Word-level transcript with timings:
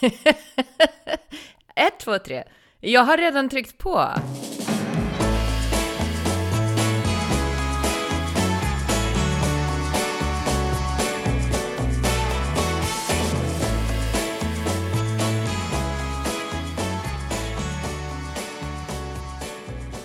Ett, 1.74 1.98
två, 2.00 2.18
tre. 2.18 2.44
Jag 2.80 3.04
har 3.04 3.16
redan 3.16 3.48
tryckt 3.48 3.78
på. 3.78 4.08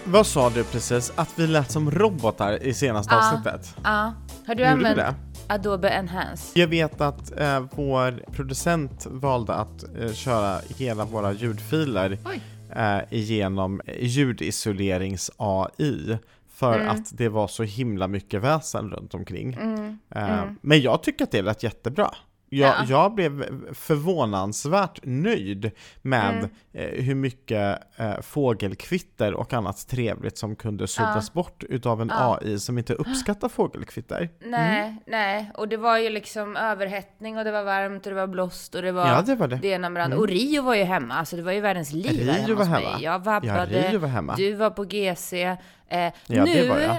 Vad 0.08 0.28
sa 0.28 0.50
du 0.50 0.64
precis? 0.64 1.12
Att 1.16 1.30
vi 1.36 1.48
lät 1.48 1.72
som 1.72 1.92
robotar 1.92 2.64
i 2.64 2.74
senaste 2.74 3.14
Ja. 3.16 3.18
avsnittet? 3.32 3.76
Ja. 3.84 4.14
Har 4.48 4.56
du 4.56 4.62
Gjorde 4.64 4.70
använt 4.72 4.96
det? 4.98 5.16
Adobe 5.48 5.90
Enhance? 5.90 6.60
Jag 6.60 6.68
vet 6.68 7.02
att 7.02 7.40
eh, 7.40 7.64
vår 7.76 8.24
producent 8.32 9.08
valde 9.10 9.54
att 9.54 9.84
eh, 10.00 10.12
köra 10.14 10.60
hela 10.78 11.06
våra 11.06 11.34
ljudfiler 11.34 12.18
eh, 12.76 12.98
igenom 13.10 13.82
ljudisolerings-AI 14.00 16.18
för 16.54 16.76
Mm. 16.80 16.90
att 16.90 17.18
det 17.18 17.30
var 17.30 17.48
så 17.48 17.64
himla 17.64 18.08
mycket 18.08 18.42
väsen 18.42 18.90
runt 18.90 19.14
omkring. 19.14 19.54
Mm. 19.54 20.00
Eh, 20.16 20.40
Mm. 20.44 20.56
Men 20.62 20.82
jag 20.82 21.04
tycker 21.04 21.24
att 21.24 21.32
det 21.32 21.42
lät 21.42 21.64
jättebra. 21.64 22.12
Jag, 22.50 22.70
Ja. 22.80 22.86
jag 22.90 23.14
blev 23.16 23.46
förvånansvärt 23.74 25.00
nöjd 25.04 25.72
med 26.02 26.34
Mm. 26.38 26.50
eh, 26.74 27.04
hur 27.04 27.16
mycket 27.16 27.80
eh, 28.00 28.22
fågelkvitter 28.22 29.34
och 29.34 29.54
annat 29.54 29.88
trevligt 29.88 30.38
som 30.38 30.56
kunde 30.56 30.88
suddas 30.88 31.34
bort 31.34 31.64
utav 31.70 32.02
en 32.02 32.08
Ja. 32.10 32.40
AI 32.42 32.60
som 32.60 32.78
inte 32.78 32.94
uppskattar 32.94 33.50
fågelkvitter. 33.50 34.30
Nej, 34.46 34.96
nej. 35.08 35.52
Och 35.56 35.68
det 35.68 35.78
var 35.78 35.98
ju 35.98 36.10
liksom 36.10 36.56
överhettning 36.58 37.38
och 37.38 37.44
det 37.44 37.52
var 37.52 37.64
varmt 37.64 38.06
och 38.06 38.12
det 38.12 38.16
var 38.20 38.28
blåst 38.28 38.76
och 38.76 38.82
det 38.82 38.92
var 38.92 39.08
Ja, 39.08 39.22
det 39.22 39.36
var 39.36 39.48
det. 39.48 39.56
det 39.56 39.68
ena 39.68 39.90
med 39.90 40.02
det. 40.02 40.06
Mm. 40.06 40.20
Och 40.20 40.28
Rio 40.28 40.62
var 40.62 40.76
ju 40.76 40.84
hemma, 40.84 41.14
alltså 41.14 41.36
det 41.36 41.42
var 41.42 41.52
ju 41.52 41.60
världens 41.62 41.94
liv 41.94 42.20
Rio 42.22 42.32
hemma 42.32 42.56
var 42.56 42.66
hemma. 42.66 42.98
Jag 43.02 43.20
vabbade, 43.24 43.82
Ja, 43.82 43.92
Rio 43.92 44.00
var 44.00 44.08
hemma. 44.08 44.36
du 44.36 44.54
var 44.54 44.70
på 44.70 44.84
GC. 44.84 45.34
Eh, 45.44 45.58
Ja, 45.90 46.12
nu, 46.28 46.46
det 46.54 46.70
var 46.70 46.80
jag. 46.80 46.98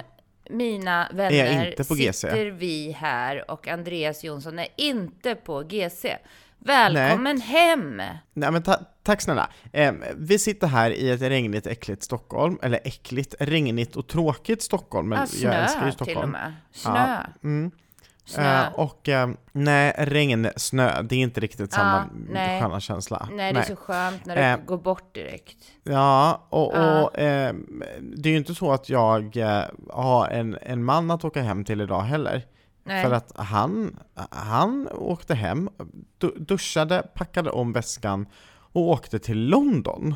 Mina 0.51 1.09
vänner, 1.13 1.83
sitter 1.83 2.47
vi 2.51 2.93
här 2.93 3.51
och 3.51 3.69
Andreas 3.69 4.25
Jonsson 4.25 4.59
är 4.59 4.69
inte 4.77 5.35
på 5.35 5.63
GC. 5.63 6.17
Välkommen 6.59 7.41
hem! 7.41 8.03
Nej 8.35 8.51
men 8.51 8.63
ta 8.63 8.79
tack 9.03 9.23
snälla. 9.23 9.51
Eh, 9.73 9.93
vi 10.17 10.39
sitter 10.39 10.67
här 10.67 10.91
i 10.91 11.11
ett 11.11 11.21
regnigt, 11.23 11.67
äckligt 11.67 12.03
Stockholm, 12.03 12.59
eller 12.63 12.81
äckligt, 12.85 13.35
regnigt 13.41 13.97
och 13.97 14.07
tråkigt 14.07 14.63
Stockholm, 14.63 15.09
men 15.09 15.19
Ja, 15.19 15.27
jag 15.43 15.63
älskar 15.63 15.87
ju 15.87 15.93
snö 15.93 16.05
till 16.05 16.07
och 16.07 16.11
Stockholm. 16.11 16.31
med. 16.31 16.55
Snö. 16.73 16.93
Ja, 16.93 17.49
mm. 17.49 17.71
Snö. 18.27 18.63
Eh, 18.67 18.73
och 18.73 19.09
eh, 19.09 19.29
nej, 19.53 19.95
regn, 19.99 20.49
snö, 20.57 21.03
det 21.03 21.15
är 21.17 21.19
inte 21.21 21.41
riktigt 21.41 21.73
samma 21.73 22.05
nej. 22.29 22.61
sköna 22.63 22.81
känsla. 22.81 23.29
Nej, 23.33 23.53
det 23.53 23.59
är 23.61 23.65
så 23.65 23.77
skönt 23.77 24.27
när 24.27 24.37
det 24.37 24.43
Eh, 24.43 24.57
går 24.59 24.79
bort 24.79 25.15
direkt. 25.15 25.57
Ja, 25.83 26.47
och, 26.51 26.73
Ja. 26.75 27.03
och 27.03 27.19
eh, 27.19 27.55
det 28.17 28.29
är 28.29 28.31
ju 28.31 28.37
inte 28.39 28.55
så 28.55 28.73
att 28.73 28.89
jag 28.89 29.37
eh, 29.37 29.63
har 29.91 30.29
en, 30.29 30.59
en 30.63 30.85
man 30.85 31.11
att 31.11 31.25
åka 31.25 31.43
hem 31.43 31.65
till 31.65 31.81
idag 31.81 32.01
heller. 32.03 32.47
Nej. 32.85 33.05
För 33.05 33.13
att 33.13 33.33
han, 33.35 33.99
han 34.31 34.89
åkte 34.89 35.35
hem, 35.35 35.71
du, 36.19 36.35
duschade, 36.37 37.03
packade 37.15 37.51
om 37.51 37.73
väskan 37.73 38.27
och 38.73 38.83
åkte 38.83 39.19
till 39.19 39.39
London. 39.49 40.15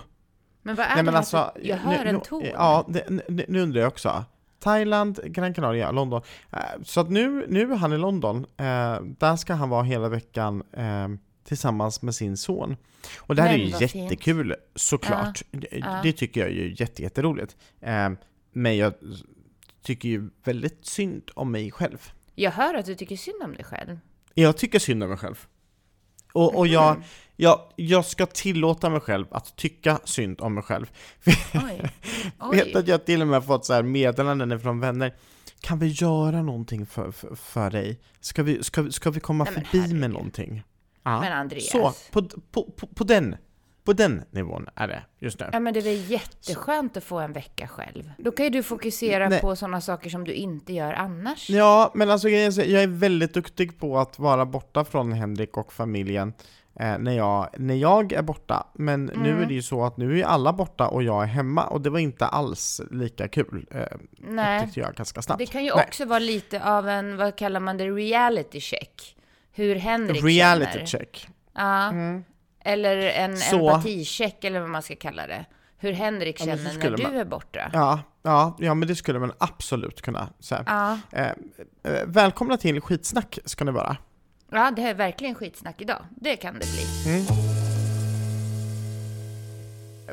men 0.62 0.74
vad 0.74 0.86
är 0.86 0.88
Nej, 0.88 0.96
det 0.96 1.02
men 1.02 1.14
alltså. 1.16 1.50
Jag 1.62 1.76
hör 1.76 2.04
nu, 2.04 2.10
en 2.10 2.20
ton. 2.20 2.44
Ja, 2.52 2.84
det, 2.88 3.04
nu, 3.10 3.44
nu 3.48 3.60
undrar 3.62 3.80
jag 3.80 3.88
också. 3.88 4.24
Thailand, 4.60 5.20
Gran 5.24 5.54
Canaria, 5.54 5.90
London. 5.90 6.22
Eh, 6.52 6.58
Så 6.84 7.00
att 7.00 7.10
nu, 7.10 7.46
nu 7.48 7.72
är 7.72 7.76
han 7.76 7.92
i 7.92 7.98
London. 7.98 8.36
Eh, 8.56 9.00
Där 9.02 9.36
ska 9.36 9.54
han 9.54 9.68
vara 9.68 9.82
hela 9.82 10.08
veckan 10.08 10.62
eh, 10.72 11.08
tillsammans 11.44 12.02
med 12.02 12.14
sin 12.14 12.36
son. 12.36 12.76
Och 13.18 13.34
det 13.34 13.42
här 13.42 13.50
Men 13.52 13.60
är 13.60 13.64
ju 13.64 13.70
vad 13.72 13.80
fint. 13.90 13.94
jättekul 13.94 14.54
såklart. 14.74 15.42
Det, 15.50 15.68
Ja. 15.72 16.00
det 16.02 16.12
tycker 16.12 16.40
jag 16.40 16.50
är 16.50 16.54
ju 16.54 16.74
jätte, 16.78 17.02
jätteroligt. 17.02 17.56
Men 18.52 18.76
jag 18.76 18.94
tycker 19.82 20.08
ju 20.08 20.30
väldigt 20.44 20.86
synd 20.86 21.30
om 21.34 21.52
mig 21.52 21.70
själv. 21.70 22.12
Jag 22.34 22.50
hör 22.50 22.74
att 22.74 22.86
du 22.86 22.94
tycker 22.94 23.16
synd 23.16 23.42
om 23.42 23.54
dig 23.54 23.64
själv. 23.64 23.98
Jag 24.34 24.56
tycker 24.56 24.78
synd 24.78 25.02
om 25.02 25.08
mig 25.08 25.18
själv. 25.18 25.46
Och, 26.32 26.58
och 26.58 26.66
jag, 26.66 26.90
Mm. 26.90 27.02
Jag, 27.40 27.60
jag 27.76 28.04
ska 28.04 28.26
tillåta 28.26 28.90
mig 28.90 29.00
själv 29.00 29.26
att 29.30 29.56
tycka 29.56 30.00
synd 30.04 30.40
om 30.40 30.54
mig 30.54 30.62
själv. 30.64 30.90
Oj. 31.54 31.80
Vet 32.52 32.66
Oj. 32.66 32.76
att 32.76 32.88
jag 32.88 33.04
till 33.06 33.20
och 33.22 33.28
med 33.28 33.44
fått 33.44 33.64
så 33.64 33.72
här 33.72 33.82
meddelanden 33.82 34.60
från 34.60 34.80
vänner. 34.80 35.14
Kan 35.60 35.78
vi 35.78 35.86
göra 35.86 36.42
någonting 36.42 36.86
för, 36.86 37.10
för, 37.10 37.34
för 37.34 37.70
dig? 37.70 38.00
Ska 38.20 38.42
vi, 38.42 38.62
ska, 38.62 38.90
ska 38.90 39.10
vi 39.10 39.20
komma 39.20 39.44
Nej, 39.44 39.54
förbi 39.54 39.66
herregud. 39.78 40.00
med 40.00 40.10
någonting? 40.10 40.62
Ja. 41.02 41.20
Men 41.20 41.32
Andreas. 41.32 41.70
Så, 41.70 41.92
på, 42.12 42.22
på, 42.50 42.70
på, 42.76 42.86
på, 42.86 43.04
den, 43.04 43.36
på 43.84 43.92
den 43.92 44.22
nivån 44.30 44.66
är 44.74 44.88
det 44.88 45.02
just 45.18 45.40
nu. 45.40 45.48
Ja 45.52 45.60
men 45.60 45.74
det 45.74 45.80
är 45.80 45.84
väl 45.84 46.10
jätteskönt 46.10 46.96
att 46.96 47.04
få 47.04 47.18
en 47.18 47.32
vecka 47.32 47.68
själv. 47.68 48.12
Då 48.18 48.30
kan 48.32 48.44
ju 48.44 48.50
du 48.50 48.62
fokusera 48.62 49.28
Nej. 49.28 49.40
på 49.40 49.56
sådana 49.56 49.80
saker 49.80 50.10
som 50.10 50.24
du 50.24 50.32
inte 50.32 50.72
gör 50.72 50.92
annars. 50.92 51.50
Ja, 51.50 51.92
men 51.94 52.10
alltså 52.10 52.28
så- 52.28 52.60
jag 52.62 52.82
är 52.82 52.86
väldigt 52.86 53.34
duktig 53.34 53.78
på 53.78 53.98
att 53.98 54.18
vara 54.18 54.46
borta 54.46 54.84
från 54.84 55.12
Henrik 55.12 55.56
och 55.56 55.72
familjen 55.72 56.32
eh, 56.80 56.98
när, 56.98 57.12
jag, 57.12 57.48
när 57.58 57.74
jag 57.74 58.12
är 58.12 58.22
borta. 58.22 58.66
Men 58.74 59.04
nu 59.06 59.30
Mm. 59.30 59.42
är 59.42 59.46
det 59.46 59.54
ju 59.54 59.62
så 59.62 59.84
att 59.84 59.96
nu 59.96 60.20
är 60.20 60.24
alla 60.24 60.52
borta 60.52 60.88
och 60.88 61.02
jag 61.02 61.22
är 61.22 61.26
hemma 61.26 61.64
och 61.64 61.80
det 61.80 61.90
var 61.90 61.98
inte 61.98 62.26
alls 62.26 62.80
lika 62.90 63.28
kul. 63.28 63.66
Eh, 63.70 63.80
Nej. 64.18 64.58
Upptäckte 64.58 64.80
jag 64.80 64.94
ganska 64.94 65.22
snabbt. 65.22 65.38
Det 65.38 65.46
kan 65.46 65.64
ju 65.64 65.74
Nej. 65.74 65.84
också 65.88 66.04
vara 66.04 66.18
lite 66.18 66.64
av 66.64 66.88
en, 66.88 67.16
vad 67.16 67.36
kallar 67.36 67.60
man 67.60 67.76
det, 67.76 67.84
reality 67.90 68.60
check. 68.60 69.16
Hur 69.52 69.74
Henrik 69.76 70.24
Reality 70.24 70.72
känner. 70.72 70.86
check. 70.86 71.28
Ja. 71.54 71.92
Eller 72.64 72.96
en 72.96 73.36
Så. 73.36 73.70
empaticheck 73.70 74.44
eller 74.44 74.60
vad 74.60 74.68
man 74.70 74.82
ska 74.82 74.96
kalla 74.96 75.26
det. 75.26 75.44
Hur 75.78 75.92
Henrik 75.92 76.40
Ja, 76.40 76.44
känner 76.44 76.62
när 76.64 76.70
skulle 76.70 76.96
du 76.96 77.02
man- 77.02 77.16
är 77.16 77.24
borta. 77.24 77.70
Ja, 77.72 78.00
ja, 78.22 78.56
ja, 78.58 78.74
men 78.74 78.88
det 78.88 78.94
skulle 78.96 79.18
man 79.18 79.32
absolut 79.38 80.02
kunna 80.02 80.28
säga. 80.40 80.62
Ja. 80.66 80.98
Eh, 81.12 81.26
eh, 81.82 82.06
välkomna 82.06 82.56
till 82.56 82.80
skitsnack 82.80 83.38
ska 83.44 83.64
ni 83.64 83.70
vara. 83.72 83.96
Ja, 84.50 84.70
det 84.76 84.82
är 84.82 84.94
verkligen 84.94 85.34
skitsnack 85.34 85.80
idag. 85.80 86.02
Det 86.10 86.36
kan 86.36 86.54
det 86.54 86.58
bli. 86.60 87.26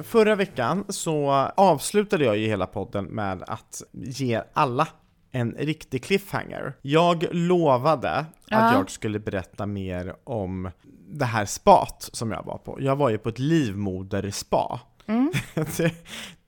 Förra 0.03 0.35
veckan 0.35 0.85
så 0.89 1.29
avslutade 1.57 2.25
jag 2.25 2.37
ju 2.37 2.47
hela 2.47 2.67
podden 2.67 3.05
med 3.05 3.43
att 3.47 3.81
ge 3.91 4.41
alla 4.53 4.87
en 5.31 5.51
riktig 5.51 6.03
cliffhanger. 6.03 6.73
Jag 6.81 7.25
lovade 7.31 8.25
Ja. 8.49 8.57
att 8.57 8.73
jag 8.73 8.91
skulle 8.91 9.19
berätta 9.19 9.65
mer 9.65 10.15
om 10.23 10.71
det 11.09 11.25
här 11.25 11.45
spat 11.45 12.09
som 12.13 12.31
jag 12.31 12.43
var 12.45 12.57
på. 12.57 12.77
Jag 12.81 12.95
var 12.95 13.09
ju 13.09 13.17
på 13.17 13.29
ett 13.29 13.39
livmoderspa. 13.39 14.79
Mm. 15.07 15.31
det, 15.77 15.93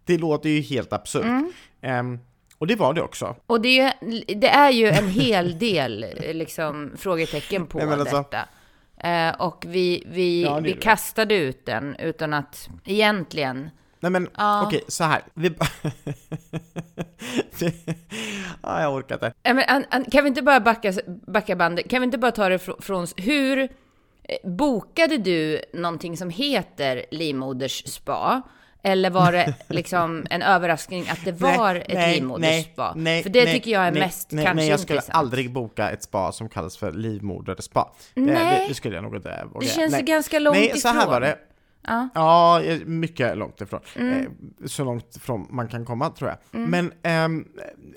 det 0.04 0.18
låter 0.18 0.50
ju 0.50 0.62
helt 0.62 0.94
absurt. 0.94 1.26
Ehm, 1.82 2.20
och 2.60 2.68
det 2.68 2.76
var 2.76 2.94
det 2.94 3.02
också. 3.02 3.36
Och 3.48 3.62
det 3.62 3.80
är, 3.80 3.94
ju- 4.02 4.36
det 4.36 4.48
är 4.50 4.72
ju 4.72 4.88
en 4.88 5.08
hel 5.10 5.60
del 5.60 6.06
liksom, 6.34 6.92
frågetecken 6.98 7.68
på 7.68 7.78
Nej, 7.78 7.88
alltså- 8.00 8.18
detta. 8.18 8.46
Eh, 9.10 9.42
och 9.42 9.66
vi, 9.68 10.04
vi, 10.08 10.44
Ja, 10.44 10.60
vi 10.60 10.74
kastade 10.74 11.36
ut 11.36 11.66
den 11.66 11.96
utan 11.96 12.34
att 12.34 12.70
egentligen... 12.86 13.70
Nej 14.00 14.12
men 14.12 14.30
Ja. 14.38 14.64
okej, 14.68 14.84
så 14.88 15.04
här. 15.04 15.22
Vi... 15.34 15.52
ja, 18.64 18.82
jag 18.82 18.94
orkar 18.94 19.16
inte. 19.16 19.34
Eh, 19.44 19.56
men, 19.56 19.64
an, 19.68 19.86
an, 19.90 20.06
kan 20.12 20.24
vi 20.24 20.28
inte 20.28 20.42
bara 20.42 20.60
backa, 20.60 20.94
backa 21.28 21.56
bandet? 21.56 21.90
Kan 21.90 22.02
vi 22.02 22.06
inte 22.06 22.18
bara 22.18 22.32
ta 22.32 22.50
det 22.50 22.58
fr- 22.58 22.82
från... 22.82 23.08
Hur 23.18 23.60
eh, 23.60 23.68
bokade 24.50 25.18
du 25.18 25.62
någonting 25.74 26.18
som 26.18 26.30
heter 26.30 27.06
livmodersspa? 27.12 28.42
Eller 28.84 29.10
var 29.10 29.32
det 29.32 29.54
liksom 29.68 30.26
en 30.30 30.42
överraskning 30.42 31.10
att 31.10 31.26
det 31.26 31.32
var 31.42 31.76
ett 31.76 32.16
livmoderspa? 32.16 32.94
För 32.94 33.30
det 33.30 33.46
tycker 33.46 33.72
jag 33.72 33.88
är 33.88 33.92
nej, 33.92 34.02
mest 34.02 34.32
nej, 34.32 34.46
kanske 34.46 34.62
Nej, 34.62 34.70
jag 34.70 34.80
skulle 34.80 34.98
intressant. 34.98 35.18
aldrig 35.18 35.54
boka 35.54 35.90
ett 35.90 36.04
spa 36.04 36.32
som 36.32 36.50
kallas 36.50 36.78
för 36.78 36.92
livmoderspa. 36.92 37.92
Nej. 38.14 38.36
Det, 38.36 38.66
det 38.68 38.74
skulle 38.74 38.96
jag 38.96 39.04
nog 39.04 39.16
inte 39.16 39.44
våga. 39.54 39.66
Det 39.66 39.74
känns 39.74 39.92
nej. 39.92 40.04
ganska 40.04 40.40
långt 40.40 40.58
Nej, 40.58 40.78
så 40.80 40.88
här 40.88 40.96
ifrån. 40.96 41.12
var 41.12 41.22
det. 41.22 41.38
Ja. 41.90 42.10
Ja, 42.16 42.62
eh, 42.62 42.80
mycket 42.86 43.38
långt 43.38 43.62
ifrån. 43.62 43.80
Mm. 43.96 44.20
Eh, 44.20 44.28
Så 44.66 44.84
långt 44.84 45.16
ifrån 45.16 45.48
man 45.50 45.68
kan 45.68 45.86
komma 45.86 46.10
tror 46.10 46.30
jag. 46.30 46.60
Men 46.70 46.94
ehm, 47.04 47.48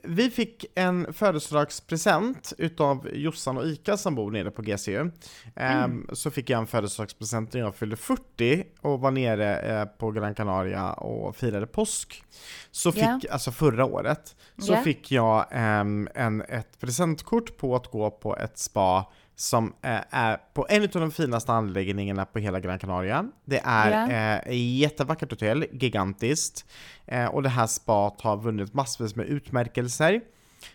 vi 0.02 0.30
fick 0.30 0.64
en 0.74 1.12
födelsedagspresent 1.12 2.52
utav 2.58 3.08
Jossan 3.12 3.58
och 3.58 3.64
Ika 3.66 3.96
som 3.96 4.14
bor 4.14 4.30
nere 4.30 4.50
på 4.50 4.62
GCU. 4.62 5.10
Ehm, 5.56 5.82
Mm. 5.82 6.06
Så 6.12 6.30
fick 6.30 6.50
jag 6.50 6.58
en 6.60 6.66
födelsedagspresent 6.66 7.52
när 7.52 7.60
jag 7.60 7.74
fyllde 7.74 7.96
40 7.96 8.64
och 8.80 9.00
var 9.00 9.10
nere 9.10 9.56
eh, 9.58 9.84
på 9.84 10.10
Gran 10.10 10.34
Canaria 10.34 10.92
och 10.92 11.36
firade 11.36 11.66
påsk. 11.66 12.22
Så 12.70 12.92
fick, 12.92 13.02
Ja. 13.02 13.20
alltså 13.30 13.50
förra 13.52 13.84
året, 13.84 14.36
så 14.58 14.72
Ja. 14.72 14.80
fick 14.82 15.10
jag 15.12 15.46
ehm, 15.50 16.08
en, 16.14 16.42
ett 16.42 16.80
presentkort 16.80 17.56
på 17.56 17.76
att 17.76 17.86
gå 17.90 18.10
på 18.10 18.36
ett 18.36 18.58
spa 18.58 19.12
som 19.37 19.67
eh, 19.82 19.99
är 20.11 20.37
på 20.55 20.67
en 20.69 20.82
av 20.82 20.88
de 20.88 21.11
finaste 21.11 21.52
anläggningarna 21.52 22.25
på 22.25 22.38
hela 22.38 22.61
Gran 22.61 22.79
Canaria. 22.79 23.25
Det 23.44 23.61
är 23.64 23.90
Ja. 23.90 24.11
eh, 24.11 24.37
ett 24.38 24.56
jättevackert 24.79 25.31
hotell, 25.31 25.67
gigantiskt. 25.73 26.67
Eh, 27.06 27.26
och 27.26 27.43
det 27.43 27.49
här 27.49 27.67
spat 27.67 28.20
har 28.20 28.37
vunnit 28.37 28.75
massvis 28.75 29.17
med 29.17 29.26
utmärkelser. 29.26 30.12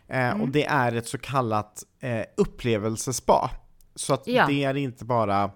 Eh, 0.08 0.28
Mm. 0.30 0.42
Och 0.42 0.50
det 0.50 0.66
är 0.66 0.96
ett 0.96 1.08
så 1.08 1.18
kallat 1.18 1.84
upplevelsespa. 2.38 3.52
Så 3.96 4.14
att 4.14 4.28
Ja. 4.28 4.46
det 4.48 4.64
är 4.64 4.78
inte 4.78 5.06
bara 5.06 5.52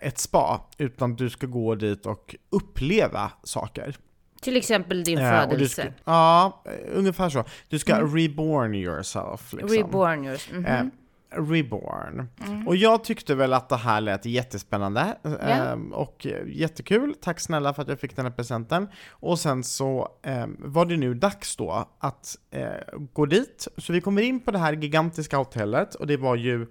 ett 0.00 0.18
spa, 0.18 0.60
utan 0.78 1.16
du 1.16 1.30
ska 1.30 1.46
gå 1.46 1.74
dit 1.74 2.06
och 2.06 2.34
uppleva 2.50 3.30
saker. 3.42 3.96
Till 4.42 4.56
exempel 4.56 5.04
din 5.04 5.18
du 5.18 5.24
födelse. 5.24 5.82
ska, 5.82 5.92
ja, 6.04 6.62
ungefär 6.92 7.28
så. 7.28 7.44
Du 7.68 7.78
ska 7.78 8.00
reborn 8.00 8.74
yourself. 8.74 9.52
Liksom. 9.52 9.68
Reborn 9.68 10.24
yours. 10.24 10.48
Mhm. 10.52 10.66
Eh, 10.66 10.82
reborn. 11.30 12.28
Mm. 12.46 12.68
Och 12.68 12.76
jag 12.76 13.04
tyckte 13.04 13.34
väl 13.34 13.52
att 13.52 13.68
det 13.68 13.76
här 13.76 14.00
lät 14.00 14.26
jättespännande 14.26 15.16
eh, 15.24 15.32
Ja. 15.48 15.76
och 15.92 16.26
eh, 16.26 16.48
jättekul. 16.48 17.14
Tack 17.20 17.40
snälla 17.40 17.74
för 17.74 17.82
att 17.82 17.88
jag 17.88 18.00
fick 18.00 18.16
den 18.16 18.24
här 18.24 18.32
presenten. 18.32 18.88
Och 19.10 19.38
sen 19.38 19.64
så 19.64 20.08
eh, 20.22 20.46
var 20.58 20.84
det 20.84 20.96
nu 20.96 21.14
dags 21.14 21.56
då 21.56 21.88
att 21.98 22.36
eh, 22.50 22.98
gå 23.12 23.26
dit. 23.26 23.68
Så 23.76 23.92
vi 23.92 24.00
kommer 24.00 24.22
in 24.22 24.40
på 24.40 24.50
det 24.50 24.58
här 24.58 24.72
gigantiska 24.72 25.36
hotellet 25.36 25.94
och 25.94 26.06
det 26.06 26.16
var 26.16 26.36
ju 26.36 26.66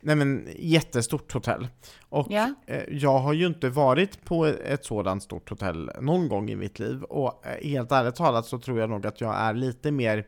Nej 0.00 0.16
men 0.16 0.48
jättestort 0.56 1.32
hotell. 1.32 1.68
Och 2.08 2.32
eh, 2.32 2.48
jag 2.88 3.18
har 3.18 3.32
ju 3.32 3.46
inte 3.46 3.68
varit 3.68 4.24
på 4.24 4.46
ett 4.46 4.84
sådant 4.84 5.22
stort 5.22 5.50
hotell 5.50 5.90
någon 6.00 6.28
gång 6.28 6.50
i 6.50 6.56
mitt 6.56 6.78
liv. 6.78 7.02
Och 7.02 7.46
eh, 7.46 7.68
helt 7.68 7.92
ärligt 7.92 8.14
talat 8.14 8.46
så 8.46 8.58
tror 8.58 8.80
jag 8.80 8.90
nog 8.90 9.06
att 9.06 9.20
jag 9.20 9.34
är 9.34 9.54
lite 9.54 9.90
mer 9.90 10.26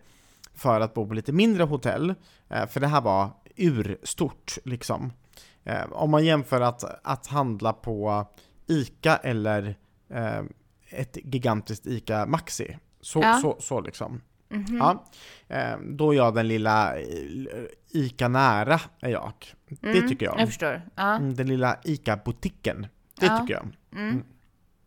för 0.58 0.80
att 0.80 0.94
bo 0.94 1.06
på 1.08 1.14
lite 1.14 1.32
mindre 1.32 1.62
hotell. 1.62 2.14
Eh, 2.48 2.66
för 2.66 2.80
det 2.80 2.86
här 2.86 3.00
var 3.00 3.30
urstort 3.56 4.58
liksom. 4.64 5.12
Eh, 5.64 5.92
om 5.92 6.10
man 6.10 6.24
jämför 6.24 6.60
att, 6.60 6.84
att 7.06 7.26
handla 7.26 7.72
på 7.72 8.26
ICA 8.66 9.16
eller 9.16 9.76
eh, 10.10 10.40
ett 10.90 11.16
gigantiskt 11.24 11.86
ICA 11.86 12.26
Maxi. 12.26 12.78
Så, 13.00 13.20
Ja. 13.20 13.32
så, 13.42 13.56
så 13.60 13.80
liksom. 13.80 14.20
Mhm. 14.48 14.76
Ja. 14.76 15.04
Eh, 15.48 15.78
då 15.90 16.12
är 16.12 16.16
jag 16.16 16.34
den 16.34 16.48
lilla 16.48 16.94
ICA 17.90 18.28
nära 18.28 18.80
är 19.00 19.08
jag. 19.10 19.32
Det 19.68 19.88
Mm, 19.98 20.08
tycker 20.08 20.26
jag. 20.26 20.40
Jag 20.40 20.48
förstår. 20.48 20.82
Ja. 20.94 21.16
Mm, 21.16 21.34
Den 21.34 21.46
lilla 21.46 21.76
ICA-butiken. 21.84 22.86
Det 23.20 23.26
Ja. 23.26 23.38
tycker 23.38 23.54
jag. 23.54 23.68
Mm. 24.00 24.24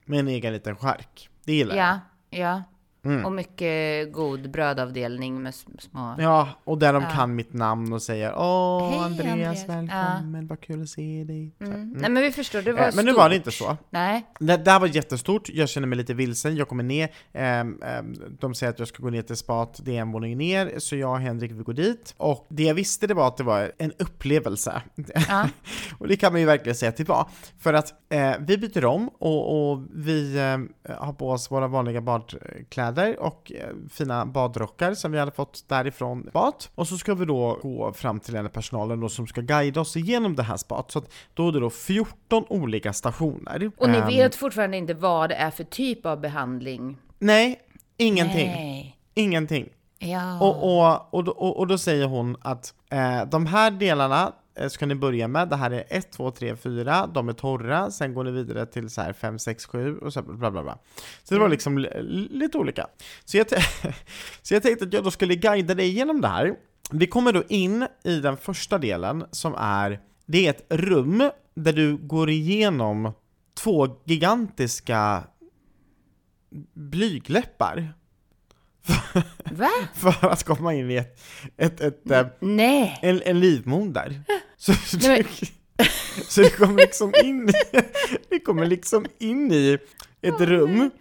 Med 0.05 0.19
en 0.19 0.27
egen 0.27 0.53
liten 0.53 0.75
skärk. 0.75 1.29
Det 1.45 1.53
gillar 1.53 1.75
jag. 1.75 1.87
Ja, 1.87 1.99
ja. 2.39 2.63
Mm. 3.05 3.25
Och 3.25 3.31
mycket 3.31 4.13
god 4.13 4.51
brödavdelning 4.51 5.43
med 5.43 5.55
små... 5.55 6.15
Ja, 6.19 6.49
och 6.63 6.77
där 6.77 6.93
de 6.93 7.03
Ja. 7.03 7.09
kan 7.09 7.35
mitt 7.35 7.53
namn 7.53 7.93
och 7.93 8.01
säger 8.01 8.33
Åh, 8.37 8.89
Hej, 8.89 8.99
Andreas, 8.99 9.29
Andreas." 9.31 9.69
välkommen, 9.69 10.47
vad 10.47 10.61
kul 10.61 10.81
att 10.81 10.89
se 10.89 11.23
dig. 11.23 11.55
Mm. 11.59 11.73
mm. 11.73 11.89
Nej 11.89 12.09
men 12.09 12.23
vi 12.23 12.31
förstår, 12.31 12.61
det 12.61 12.71
var 12.73 12.79
Eh, 12.81 12.95
Men 12.95 13.05
nu 13.05 13.11
stort. 13.11 13.21
var 13.21 13.29
det 13.29 13.35
inte 13.35 13.51
så. 13.51 13.77
Nej. 13.89 14.25
Det, 14.39 14.57
det 14.57 14.71
här 14.71 14.79
var 14.79 14.87
jättestort, 14.87 15.49
jag 15.49 15.69
känner 15.69 15.87
mig 15.87 15.97
lite 15.97 16.13
vilsen, 16.13 16.55
jag 16.55 16.67
kommer 16.67 16.83
ner, 16.83 17.09
ehm, 17.33 17.79
de 18.39 18.53
säger 18.53 18.73
att 18.73 18.79
jag 18.79 18.87
ska 18.87 19.03
gå 19.03 19.09
ner 19.09 19.21
till 19.21 19.35
spat, 19.37 19.79
det 19.83 19.97
är 19.97 20.01
en 20.01 20.11
våning 20.11 20.37
ner, 20.37 20.79
så 20.79 20.95
jag 20.95 21.11
och 21.11 21.19
Henrik 21.19 21.51
vi 21.51 21.63
går 21.63 21.73
dit. 21.73 22.13
Och 22.17 22.45
det 22.49 22.63
jag 22.63 22.73
visste 22.73 23.07
det 23.07 23.13
var 23.13 23.27
att 23.27 23.37
det 23.37 23.43
var 23.43 23.71
en 23.77 23.91
upplevelse. 23.99 24.81
Ja. 25.29 25.49
och 25.97 26.07
det 26.07 26.15
kan 26.15 26.31
man 26.33 26.41
ju 26.41 26.47
verkligen 26.47 26.75
säga 26.75 26.89
att 26.89 26.97
det 26.97 27.07
var. 27.07 27.27
För 27.59 27.73
att 27.73 27.93
eh, 28.13 28.31
vi 28.39 28.57
byter 28.57 28.85
om 28.85 29.09
och, 29.19 29.71
och 29.71 29.79
vi 29.95 30.37
eh, 30.37 30.95
har 30.97 31.13
på 31.13 31.29
oss 31.31 31.51
våra 31.51 31.67
vanliga 31.67 32.01
badkläder 32.01 32.90
och 33.19 33.51
eh, 33.55 33.67
fina 33.89 34.25
badrockar 34.25 34.93
som 34.93 35.11
vi 35.11 35.19
hade 35.19 35.31
fått 35.31 35.63
därifrån 35.67 36.29
bad. 36.33 36.53
Och 36.75 36.87
så 36.87 36.97
ska 36.97 37.13
vi 37.13 37.25
då 37.25 37.59
gå 37.61 37.93
fram 37.93 38.19
till 38.19 38.33
den 38.33 38.49
personalen 38.49 38.99
då 38.99 39.09
som 39.09 39.27
ska 39.27 39.41
guida 39.41 39.81
oss 39.81 39.97
igenom 39.97 40.35
det 40.35 40.43
här 40.43 40.57
spat. 40.57 40.91
Så 40.91 40.99
att 40.99 41.13
då 41.33 41.47
är 41.47 41.51
det 41.51 41.59
då 41.59 41.69
14 41.69 42.45
olika 42.49 42.93
stationer. 42.93 43.71
Och 43.77 43.89
ni 43.89 43.97
Ehm, 43.97 44.07
vet 44.07 44.35
fortfarande 44.35 44.77
inte 44.77 44.93
vad 44.93 45.29
det 45.29 45.35
är 45.35 45.51
för 45.51 45.63
typ 45.63 46.05
av 46.05 46.19
behandling? 46.21 46.97
Nej, 47.19 47.59
ingenting. 47.97 48.47
Nej. 48.47 48.97
Ingenting. 49.13 49.69
Ja. 49.99 50.39
Och, 50.39 50.83
och, 51.13 51.29
och, 51.29 51.59
och, 51.59 51.67
då 51.67 51.77
säger 51.77 52.05
hon 52.05 52.37
att 52.41 52.73
eh, 52.91 53.25
de 53.25 53.45
här 53.45 53.71
delarna 53.71 54.33
ska 54.69 54.85
ni 54.85 54.95
börja 54.95 55.27
med. 55.27 55.49
Det 55.49 55.55
här 55.55 55.71
är 55.71 55.83
1, 55.89 56.11
2, 56.11 56.31
3, 56.31 56.55
4, 56.55 57.07
de 57.07 57.29
är 57.29 57.33
torra, 57.33 57.91
sen 57.91 58.13
går 58.13 58.23
ni 58.23 58.31
vidare 58.31 58.65
till 58.65 58.89
så 58.89 59.01
här 59.01 59.13
5, 59.13 59.39
6, 59.39 59.65
7 59.65 59.97
och 59.97 60.13
så 60.13 60.21
bla 60.21 60.51
bla 60.51 60.63
bla. 60.63 60.77
Så 61.23 61.33
det 61.33 61.39
var 61.39 61.49
liksom 61.49 61.77
li- 61.77 62.27
lite 62.31 62.57
olika. 62.57 62.87
Så 63.25 63.37
jag, 63.37 63.47
så 64.41 64.53
jag 64.53 64.63
tänkte 64.63 64.85
att 64.85 64.93
jag 64.93 65.03
då 65.03 65.11
skulle 65.11 65.35
guida 65.35 65.75
dig 65.75 65.87
igenom 65.87 66.21
det 66.21 66.27
här. 66.27 66.55
Vi 66.91 67.07
kommer 67.07 67.33
då 67.33 67.43
in 67.49 67.87
i 68.03 68.19
den 68.19 68.37
första 68.37 68.77
delen 68.77 69.25
som 69.31 69.55
är, 69.57 69.99
det 70.25 70.47
är 70.47 70.49
ett 70.49 70.65
rum 70.69 71.29
där 71.55 71.73
du 71.73 71.97
går 71.97 72.29
igenom 72.29 73.11
två 73.53 73.87
gigantiska 74.05 75.23
blygläppar 76.73 77.93
Va? 79.51 79.71
för 79.93 80.27
att 80.29 80.43
komma 80.43 80.73
in 80.73 80.91
i 80.91 80.95
ett, 80.95 81.17
ett, 81.57 81.81
ett, 81.81 82.11
eh, 82.11 82.27
Nej. 82.39 82.99
en, 83.01 83.21
en 83.25 83.39
livmoder. 83.39 84.21
Så, 84.57 84.73
Nej, 85.01 85.25
du, 85.39 85.45
så 86.27 86.41
du 86.41 86.49
kommer 86.49 86.77
liksom 86.77 87.13
in 87.23 87.49
i, 88.29 88.39
kommer 88.39 88.65
liksom 88.65 89.05
in 89.19 89.51
i 89.51 89.77
ett 90.21 90.41
rum 90.41 90.91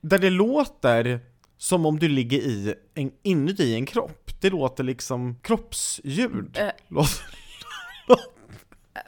där 0.00 0.18
det 0.18 0.30
låter 0.30 1.20
som 1.58 1.86
om 1.86 1.98
du 1.98 2.08
ligger 2.08 2.38
i 2.38 2.74
en, 2.94 3.12
inuti 3.22 3.74
en 3.74 3.86
kropp. 3.86 4.30
Det 4.40 4.50
låter 4.50 4.84
liksom 4.84 5.38
kroppsljud. 5.42 6.56
Äh. 6.58 6.70
Låter, 6.88 7.24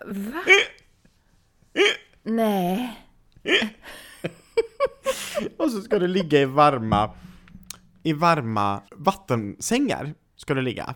Va? 0.07 0.45
Nej. 2.23 3.01
och 5.57 5.71
så 5.71 5.81
ska 5.81 5.99
du 5.99 6.07
ligga 6.07 6.41
i 6.41 6.45
varma, 6.45 7.11
i 8.07 8.13
varma 8.13 8.83
vattensängar. 8.97 10.15
Ska 10.37 10.55
du 10.55 10.63
ligga. 10.63 10.95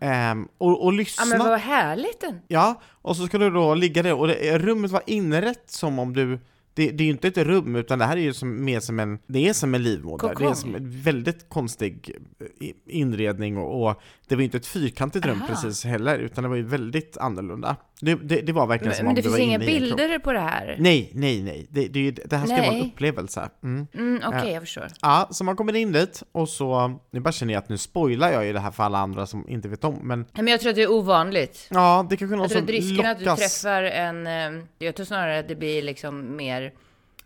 Ehm, 0.00 0.48
och, 0.58 0.84
och 0.84 0.92
Ja 0.92 0.96
lyssna. 0.98 1.24
men 1.26 1.38
vad 1.38 1.60
härligt 1.60 2.20
den. 2.20 2.40
Ja, 2.48 2.80
och 3.02 3.16
så 3.16 3.26
ska 3.26 3.38
du 3.38 3.50
då 3.50 3.74
ligga 3.74 4.02
där 4.02 4.14
och 4.14 4.28
det, 4.28 4.58
rummet 4.58 4.90
var 4.90 5.02
inrätt 5.06 5.70
som 5.70 5.98
om 5.98 6.12
du 6.12 6.40
det, 6.74 6.90
det 6.90 7.02
är 7.02 7.04
ju 7.04 7.10
inte 7.10 7.28
ett 7.28 7.38
rum, 7.38 7.76
utan 7.76 7.98
det 7.98 8.04
här 8.04 8.16
är 8.16 8.20
ju 8.20 8.34
som, 8.34 8.64
mer 8.64 8.80
som 8.80 9.00
en, 9.00 9.18
det 9.26 9.48
är 9.48 9.52
som 9.52 9.74
en 9.74 9.82
livmoder. 9.82 10.26
Det 10.28 10.32
är 10.32 10.34
Kokong. 10.34 10.54
som 10.54 10.74
en 10.74 11.00
väldigt 11.00 11.48
konstig 11.48 12.16
eh, 12.60 12.68
inredning 12.86 13.56
och, 13.56 13.88
och 13.88 14.00
det 14.28 14.34
var 14.34 14.40
ju 14.40 14.44
inte 14.44 14.56
ett 14.56 14.66
fyrkantigt 14.66 15.26
rum 15.26 15.38
Aha. 15.38 15.46
precis 15.46 15.84
heller, 15.84 16.18
utan 16.18 16.44
det 16.44 16.48
var 16.48 16.56
ju 16.56 16.62
väldigt 16.62 17.16
annorlunda. 17.16 17.76
Det, 18.00 18.14
det, 18.14 18.40
det 18.40 18.52
var 18.52 18.66
verkligen 18.66 18.94
som 18.94 19.04
Men, 19.04 19.10
om 19.10 19.14
men 19.14 19.14
det 19.14 19.20
du 19.30 19.36
finns 19.36 19.38
inga 19.48 19.58
bilder 19.58 20.18
på 20.18 20.32
det 20.32 20.40
här? 20.40 20.76
Nej, 20.78 21.10
nej, 21.14 21.42
nej. 21.42 21.66
Det, 21.70 21.88
det, 21.88 22.10
det 22.10 22.36
här 22.36 22.46
ska 22.46 22.56
vara 22.56 22.66
en 22.66 22.72
Nej. 22.74 22.82
upplevelse. 22.94 23.48
Mm. 23.62 23.86
Mm, 23.94 24.22
Okej, 24.26 24.52
jag 24.52 24.62
förstår. 24.62 24.86
Ja, 25.02 25.28
så 25.30 25.44
man 25.44 25.56
kommer 25.56 25.76
in 25.76 25.92
dit 25.92 26.22
och 26.32 26.48
så, 26.48 26.98
nu 27.10 27.20
bara 27.20 27.32
känner 27.32 27.52
jag 27.54 27.58
att 27.62 27.68
nu 27.68 27.78
spoilar 27.78 28.32
jag 28.32 28.46
ju 28.46 28.52
det 28.52 28.60
här 28.60 28.70
för 28.70 28.82
alla 28.84 28.98
andra 28.98 29.26
som 29.26 29.48
inte 29.48 29.68
vet 29.68 29.84
om, 29.84 29.94
men 30.02 30.18
Nej, 30.18 30.28
Men 30.32 30.46
jag 30.48 30.60
tror 30.60 30.70
att 30.70 30.76
det 30.76 30.82
är 30.82 30.90
ovanligt. 30.92 31.68
ja, 31.70 32.06
det 32.10 32.16
kanske 32.16 32.34
är 32.34 32.36
någon 32.36 32.42
Jag 32.42 32.50
tror 32.50 32.58
som 32.60 32.64
att 32.64 32.70
risken 32.70 33.06
att 33.06 33.18
du 33.18 33.24
lockas. 33.24 33.60
träffar 33.62 33.82
en... 33.82 34.26
eh, 34.26 34.64
Jag 34.78 34.94
tror 34.94 35.06
snarare 35.06 35.38
att 35.38 35.48
det 35.48 35.54
blir 35.54 35.82
liksom 35.82 36.36
mer 36.36 36.72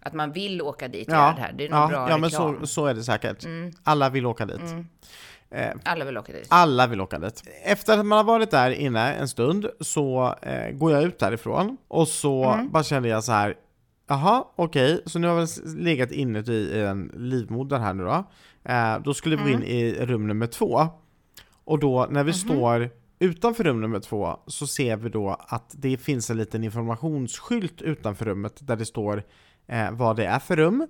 att 0.00 0.12
man 0.14 0.32
vill 0.32 0.62
åka 0.62 0.88
dit 0.88 1.08
och 1.08 1.14
Ja, 1.14 1.18
göra 1.18 1.34
det 1.34 1.40
här. 1.40 1.52
Det 1.52 1.64
är 1.64 1.68
nog 1.70 1.78
ja, 1.80 1.88
bra 1.88 2.10
ja 2.10 2.16
men 2.18 2.30
reklam. 2.30 2.58
så, 2.60 2.66
så 2.66 2.86
är 2.86 2.94
det 2.94 3.02
säkert. 3.02 3.44
Mm. 3.44 3.72
Alla 3.84 4.10
vill 4.10 4.26
åka 4.26 4.46
dit. 4.46 4.60
Eh, 4.62 4.80
Alla 5.84 6.04
vill 6.04 6.18
åka 6.18 6.32
dit. 6.32 6.46
alla 6.50 6.86
vill 6.86 7.00
åka 7.00 7.18
dit. 7.18 7.42
Efter 7.64 7.98
att 7.98 8.06
man 8.06 8.16
har 8.18 8.24
varit 8.24 8.50
där 8.50 8.70
inne 8.70 9.12
en 9.14 9.28
stund 9.28 9.66
så 9.80 10.34
eh, 10.42 10.70
går 10.70 10.92
jag 10.92 11.02
ut 11.02 11.18
därifrån 11.18 11.76
och 11.88 12.08
så 12.08 12.44
Mm. 12.44 12.70
bara 12.70 12.82
kände 12.82 13.08
jag 13.08 13.24
så 13.24 13.32
här. 13.32 13.54
Jaha, 14.08 14.44
okej, 14.56 15.02
så 15.06 15.18
nu 15.18 15.26
har 15.28 15.40
vi 15.40 15.82
legat 15.82 16.10
inuti 16.10 16.52
i 16.52 16.80
en 16.84 17.10
livmoder 17.16 17.78
här 17.78 17.94
nu 17.94 18.04
då. 18.04 18.24
Eh, 18.64 18.98
då 19.04 19.14
skulle 19.14 19.36
vi 19.36 19.42
gå 19.42 19.48
Mm. 19.48 19.62
in 19.62 19.68
i 19.68 19.92
rum 20.06 20.26
nummer 20.26 20.46
två. 20.46 20.86
Och 21.64 21.78
då 21.78 22.06
när 22.10 22.24
vi 22.24 22.30
Mhm. 22.30 22.38
står 22.38 22.90
utanför 23.18 23.64
rum 23.64 23.80
nummer 23.80 24.00
två 24.00 24.36
så 24.46 24.66
ser 24.66 24.96
vi 24.96 25.08
då 25.08 25.36
att 25.48 25.74
det 25.76 25.96
finns 25.96 26.30
en 26.30 26.36
liten 26.36 26.64
informationsskylt 26.64 27.82
utanför 27.82 28.24
rummet 28.24 28.66
där 28.66 28.76
det 28.76 28.86
står 28.86 29.22
eh, 29.66 29.90
vad 29.90 30.16
det 30.16 30.24
är 30.26 30.38
för 30.38 30.56
rum. 30.56 30.86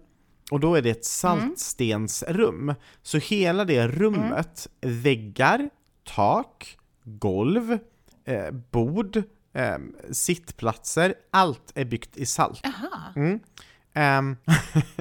Och 0.52 0.60
då 0.60 0.74
är 0.74 0.82
det 0.82 0.90
ett 0.90 1.04
saltstensrum. 1.04 2.74
Så 3.02 3.18
hela 3.18 3.64
det 3.64 3.88
rummet, 3.88 4.68
väggar, 4.80 5.70
tak, 6.04 6.78
golv, 7.04 7.78
eh, 8.24 8.50
bord, 8.50 9.16
eh, 9.54 9.76
sittplatser, 10.10 11.14
allt 11.30 11.72
är 11.74 11.84
byggt 11.84 12.16
i 12.16 12.26
salt. 12.26 12.62
Mm. 13.16 13.40
Ehm, 13.94 14.36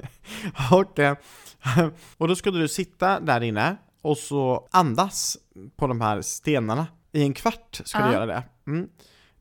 och, 0.72 1.00
eh, 1.00 1.18
och 2.18 2.28
då 2.28 2.36
skulle 2.36 2.60
du 2.60 2.68
sitta 2.68 3.20
där 3.20 3.42
inne 3.42 3.78
och 4.02 4.18
så 4.18 4.68
andas 4.72 5.38
på 5.76 5.88
de 5.88 6.02
här 6.02 6.22
stenarna. 6.22 6.88
I 7.12 7.22
en 7.24 7.34
kvart 7.34 7.82
ska 7.86 8.00
du 8.00 8.06
Ja. 8.06 8.14
göra 8.14 8.26
det. 8.26 8.44
Mm. 8.68 8.90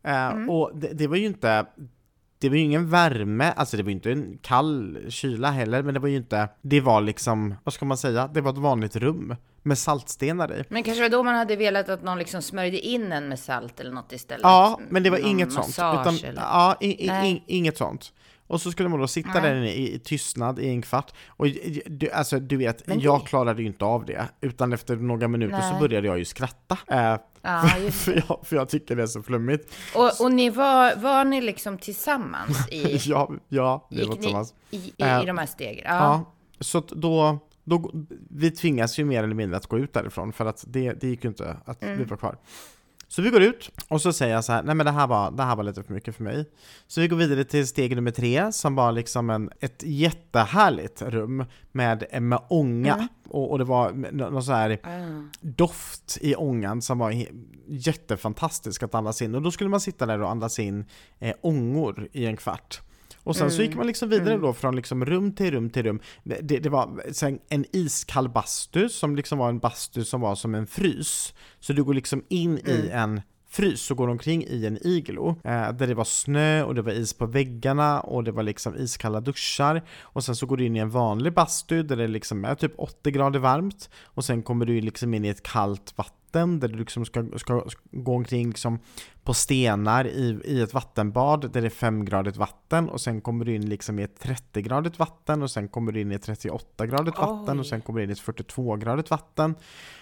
Eh, 0.02 0.50
Och 0.50 0.71
det, 0.75 0.88
det 0.93 1.07
var 1.07 1.17
ju 1.17 1.26
inte 1.26 1.67
det 2.40 2.49
var 2.49 2.56
ju 2.56 2.62
ingen 2.62 2.90
värme, 2.90 3.52
alltså 3.56 3.76
det 3.76 3.82
var 3.82 3.90
ju 3.90 3.94
inte 3.94 4.12
en 4.12 4.38
kall 4.42 4.99
kyla 5.09 5.50
heller, 5.50 5.82
men 5.82 5.94
det 5.94 6.00
var 6.00 6.09
ju 6.09 6.16
inte, 6.16 6.49
det 6.62 6.80
var 6.80 7.00
liksom, 7.00 7.54
vad 7.64 7.75
ska 7.75 7.85
man 7.85 7.97
säga, 7.97 8.28
det 8.28 8.40
var 8.40 8.50
ett 8.52 8.59
vanligt 8.59 8.97
rum 8.97 9.37
med 9.62 9.78
saltstenar 9.78 10.52
i. 10.61 10.64
Men 10.68 10.82
kanske 10.82 11.02
var 11.02 11.09
då 11.09 11.23
man 11.23 11.35
hade 11.35 11.56
velat 11.56 11.88
att 11.88 12.02
någon 12.02 12.18
liksom 12.18 12.42
smörjde 12.42 12.78
in 12.78 13.12
en 13.12 13.28
med 13.28 13.38
salt 13.38 13.80
eller 13.80 13.92
något 13.92 14.12
istället? 14.12 14.42
Ja, 14.42 14.80
men 14.88 15.02
det 15.02 15.11
var 15.11 15.18
Någon 15.18 15.28
inget 15.28 15.52
sånt. 15.52 15.68
Utan, 15.68 16.14
eller... 16.25 16.42
ja, 16.42 16.76
i, 16.80 17.04
i, 17.04 17.09
Nej. 17.09 17.30
in, 17.30 17.40
inget 17.47 17.76
sånt. 17.76 18.12
Och 18.47 18.61
så 18.61 18.70
skulle 18.73 18.88
man 18.88 19.00
då 19.00 19.06
sitta 19.09 19.32
Nej. 19.35 19.42
där 19.42 19.56
inne 19.56 19.73
i, 19.73 19.94
i 19.94 19.99
tystnad 19.99 20.59
i 20.59 20.68
en 20.68 20.82
kvart. 20.82 21.12
Och 21.28 21.47
du, 21.87 22.11
alltså, 22.11 22.38
du 22.40 22.56
vet, 22.56 22.87
Men 22.87 22.99
det- 22.99 23.04
jag 23.04 23.26
klarade 23.26 23.62
ju 23.62 23.68
inte 23.68 23.85
av 23.85 24.04
det. 24.04 24.28
Utan 24.40 24.73
efter 24.73 24.97
några 24.97 25.28
minuter 25.28 25.61
så 25.61 25.70
Nej. 25.70 25.80
började 25.80 26.06
jag 26.06 26.18
ju 26.18 26.25
skratta. 26.25 26.78
Eh, 26.87 27.16
Ja, 27.42 27.78
just 27.78 28.04
för, 28.04 28.25
jag, 28.28 28.40
för 28.47 28.56
jag 28.56 28.68
tycker 28.68 28.97
det 28.97 29.02
är 29.02 29.06
så 29.06 29.23
flummigt. 29.23 29.73
Och, 29.94 30.20
och 30.20 30.32
ni 30.32 30.50
var, 30.50 30.97
var 30.97 31.25
ni 31.25 31.40
liksom 31.40 31.78
tillsammans 31.78 32.68
i, 32.70 32.97
ja, 33.11 33.30
ja, 33.49 33.88
gick 33.90 34.09
var 34.09 34.14
tillsammans. 34.14 34.54
i, 34.70 34.76
i, 34.76 34.92
Eh, 34.99 35.23
i 35.23 35.26
de 35.26 35.38
här 35.38 35.47
stegen? 35.47 35.85
Ja. 35.87 35.94
Ja, 35.97 36.32
så 36.61 36.80
då, 36.80 37.38
då, 37.64 37.90
vi 38.30 38.50
tvingas 38.50 38.99
ju 38.99 39.04
mer 39.04 39.25
eller 39.25 39.35
mindre 39.35 39.56
att 39.56 39.66
gå 39.66 39.78
ut 39.78 39.92
därifrån 39.92 40.32
för 40.32 40.47
att 40.47 40.64
det, 40.68 40.92
det 40.92 41.09
gick 41.09 41.25
ju 41.25 41.28
inte 41.28 41.56
att 41.64 41.82
Mm. 41.82 41.99
vi 41.99 42.04
var 42.04 42.16
kvar. 42.16 42.37
Så 43.12 43.23
vi 43.23 43.31
går 43.31 43.43
ut 43.43 43.71
och 43.88 44.00
så 44.02 44.12
säger 44.12 44.35
jag 44.35 44.45
så 44.45 44.52
här, 44.52 44.62
nej 44.62 44.75
men 44.75 44.87
det 44.87 44.93
här, 44.93 45.07
var, 45.07 45.31
det 45.31 45.43
här 45.43 45.57
var 45.57 45.64
lite 45.64 45.83
för 45.83 45.93
mycket 45.95 46.17
för 46.17 46.23
mig. 46.25 46.45
Så 46.87 47.00
vi 47.00 47.09
går 47.09 47.17
vidare 47.17 47.45
till 47.45 47.67
steg 47.67 47.97
nummer 47.97 48.11
tre 48.11 48.52
som 48.52 48.75
var 48.75 48.93
liksom 48.93 49.31
en, 49.31 49.50
ett 49.61 49.83
jättehärligt 49.87 51.02
rum 51.02 51.45
med, 51.73 52.23
med 52.23 52.38
ånga. 52.49 52.95
Mm. 52.95 53.09
Och, 53.29 53.50
och 53.50 53.59
det 53.59 53.64
var 53.64 53.93
nå- 53.93 54.31
någon 54.31 54.43
så 54.43 54.52
här 54.52 54.79
Ah. 54.83 55.29
doft 55.40 56.19
i 56.21 56.35
ångan 56.35 56.83
som 56.83 56.99
var 56.99 57.14
jättefantastisk 57.69 58.83
att 58.83 58.95
andas 58.95 59.23
in. 59.23 59.35
Och 59.35 59.43
då 59.43 59.50
skulle 59.50 59.71
man 59.71 59.81
sitta 59.81 60.07
där 60.07 60.23
och 60.23 60.31
andas 60.31 60.59
in 60.59 60.85
eh, 61.19 61.35
ångor 61.40 62.09
i 62.12 62.26
en 62.26 62.37
kvart. 62.37 62.81
Och 63.24 63.36
sen 63.36 63.50
så 63.50 63.62
gick 63.62 63.76
man 63.76 63.86
liksom 63.86 64.08
vidare 64.08 64.36
då 64.36 64.52
från 64.52 64.76
liksom 64.76 65.04
rum 65.04 65.32
till 65.32 65.50
rum 65.50 65.70
till 65.70 65.82
rum. 65.82 66.00
Det, 66.24 66.58
det 66.58 66.68
var 66.68 67.12
sen 67.12 67.38
en 67.48 67.64
iskall 67.72 68.28
bastu 68.28 68.88
som 68.88 69.16
liksom 69.16 69.38
var 69.38 69.48
en 69.48 69.58
bastu 69.58 70.04
som 70.04 70.20
var 70.20 70.34
som 70.34 70.54
en 70.54 70.66
frys. 70.66 71.34
Så 71.60 71.72
du 71.72 71.84
går 71.84 71.94
liksom 71.94 72.24
in 72.28 72.58
i 72.58 72.90
en 72.92 73.20
frys 73.50 73.90
och 73.90 73.96
går 73.96 74.08
omkring 74.08 74.44
i 74.44 74.66
en 74.66 74.86
iglo. 74.86 75.28
Eh, 75.28 75.72
där 75.72 75.86
det 75.86 75.94
var 75.94 76.04
snö 76.04 76.62
och 76.62 76.74
det 76.74 76.82
var 76.82 76.92
is 76.92 77.12
på 77.12 77.26
väggarna 77.26 78.00
och 78.00 78.24
det 78.24 78.32
var 78.32 78.42
liksom 78.42 78.76
iskalla 78.76 79.20
duschar. 79.20 79.82
Och 80.00 80.24
sen 80.24 80.36
så 80.36 80.46
går 80.46 80.56
du 80.56 80.64
in 80.64 80.76
i 80.76 80.78
en 80.78 80.90
vanlig 80.90 81.34
bastu 81.34 81.82
där 81.82 81.96
det 81.96 82.06
liksom 82.06 82.44
är 82.44 82.54
typ 82.54 82.72
80 82.78 83.10
grader 83.10 83.38
varmt. 83.38 83.90
Och 84.04 84.24
sen 84.24 84.42
kommer 84.42 84.66
du 84.66 84.80
liksom 84.80 85.14
in 85.14 85.24
i 85.24 85.28
ett 85.28 85.42
kallt 85.42 85.92
vatten 85.96 86.19
där 86.32 86.68
du 86.68 86.78
liksom 86.78 87.04
ska, 87.04 87.25
ska, 87.37 87.64
ska 87.68 87.80
gå 87.92 88.14
omkring 88.14 88.49
liksom 88.49 88.78
på 89.25 89.34
stenar 89.34 90.06
i, 90.06 90.40
i 90.44 90.60
ett 90.60 90.75
vattenbad 90.75 91.52
där 91.52 91.60
det 91.60 91.66
är 91.66 91.90
5-gradigt 91.90 92.37
vatten 92.37 92.88
och 92.88 93.00
sen 93.00 93.20
kommer 93.20 93.44
du 93.44 93.54
in 93.54 93.68
liksom 93.68 93.99
i 93.99 94.02
ett 94.02 94.25
30-gradigt 94.25 94.99
vatten 94.99 95.42
och 95.42 95.50
sen 95.50 95.68
kommer 95.68 95.92
du 95.92 96.00
in 96.00 96.12
i 96.12 96.14
ett 96.14 96.28
38-gradigt 96.28 97.18
vatten 97.18 97.58
och 97.58 97.66
sen 97.66 97.80
kommer 97.80 97.99
du 98.00 98.04
in 98.04 98.10
i 98.10 98.12
ett 98.12 98.20
42-gradigt 98.22 99.10
vatten. 99.10 99.54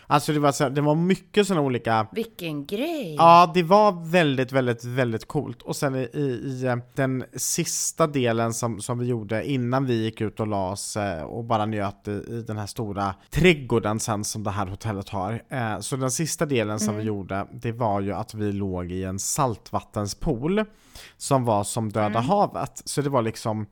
Alltså 0.06 0.32
det 0.32 0.38
var, 0.38 0.52
så 0.52 0.68
det 0.68 0.80
var 0.80 0.94
mycket 0.94 1.46
sådana 1.46 1.66
olika 1.66 2.06
Vilken 2.12 2.66
grej! 2.66 3.14
Ja, 3.14 3.50
det 3.54 3.62
var 3.62 4.10
väldigt, 4.10 4.52
väldigt, 4.52 4.84
väldigt 4.84 5.28
coolt. 5.28 5.62
Och 5.62 5.76
sen 5.76 5.94
i, 5.94 6.08
i, 6.12 6.20
i 6.20 6.64
eh, 6.66 6.76
den 6.94 7.24
sista 7.36 8.06
delen 8.06 8.54
som, 8.54 8.80
som 8.80 8.98
vi 8.98 9.06
gjorde 9.06 9.50
innan 9.50 9.86
vi 9.86 10.04
gick 10.04 10.20
ut 10.20 10.40
och 10.40 10.46
la 10.46 10.70
oss 10.72 10.96
eh, 10.96 11.22
och 11.22 11.44
bara 11.44 11.66
njöt 11.66 12.08
i, 12.08 12.10
i 12.10 12.44
den 12.46 12.56
här 12.58 12.66
stora 12.66 13.14
trädgården 13.30 14.00
sen 14.00 14.24
som 14.24 14.42
det 14.44 14.50
här 14.50 14.66
hotellet 14.66 15.08
har. 15.08 15.42
Eh, 15.48 15.80
Så 15.80 15.96
den 15.96 16.10
sista 16.18 16.46
delen 16.46 16.80
som 16.80 16.96
vi 16.96 17.02
gjorde, 17.02 17.46
det 17.52 17.72
var 17.72 18.00
ju 18.00 18.12
att 18.12 18.34
vi 18.34 18.52
låg 18.52 18.92
i 18.92 19.04
en 19.04 19.18
saltvattenspool 19.18 20.64
som 21.16 21.44
var 21.44 21.64
som 21.64 21.92
Döda 21.92 22.20
havet. 22.20 22.82
Så 22.84 23.02
det 23.02 23.10
var 23.10 23.22
liksom 23.22 23.66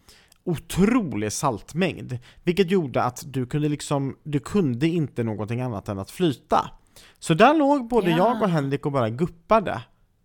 otrolig 0.45 1.33
saltmängd, 1.33 2.19
vilket 2.45 2.71
gjorde 2.71 3.03
att 3.03 3.23
du 3.27 3.47
kunde 3.47 3.69
liksom, 3.69 4.17
du 4.23 4.39
kunde 4.41 4.87
inte 4.89 5.23
någonting 5.25 5.61
annat 5.61 5.89
än 5.89 5.99
att 5.99 6.11
flyta. 6.11 6.71
Så 7.19 7.35
där 7.35 7.55
låg 7.55 7.89
både 7.89 8.11
Ja. 8.11 8.17
jag 8.17 8.43
och 8.43 8.49
Henrik 8.49 8.87
och 8.87 8.93
bara 8.93 9.11
guppade 9.11 9.83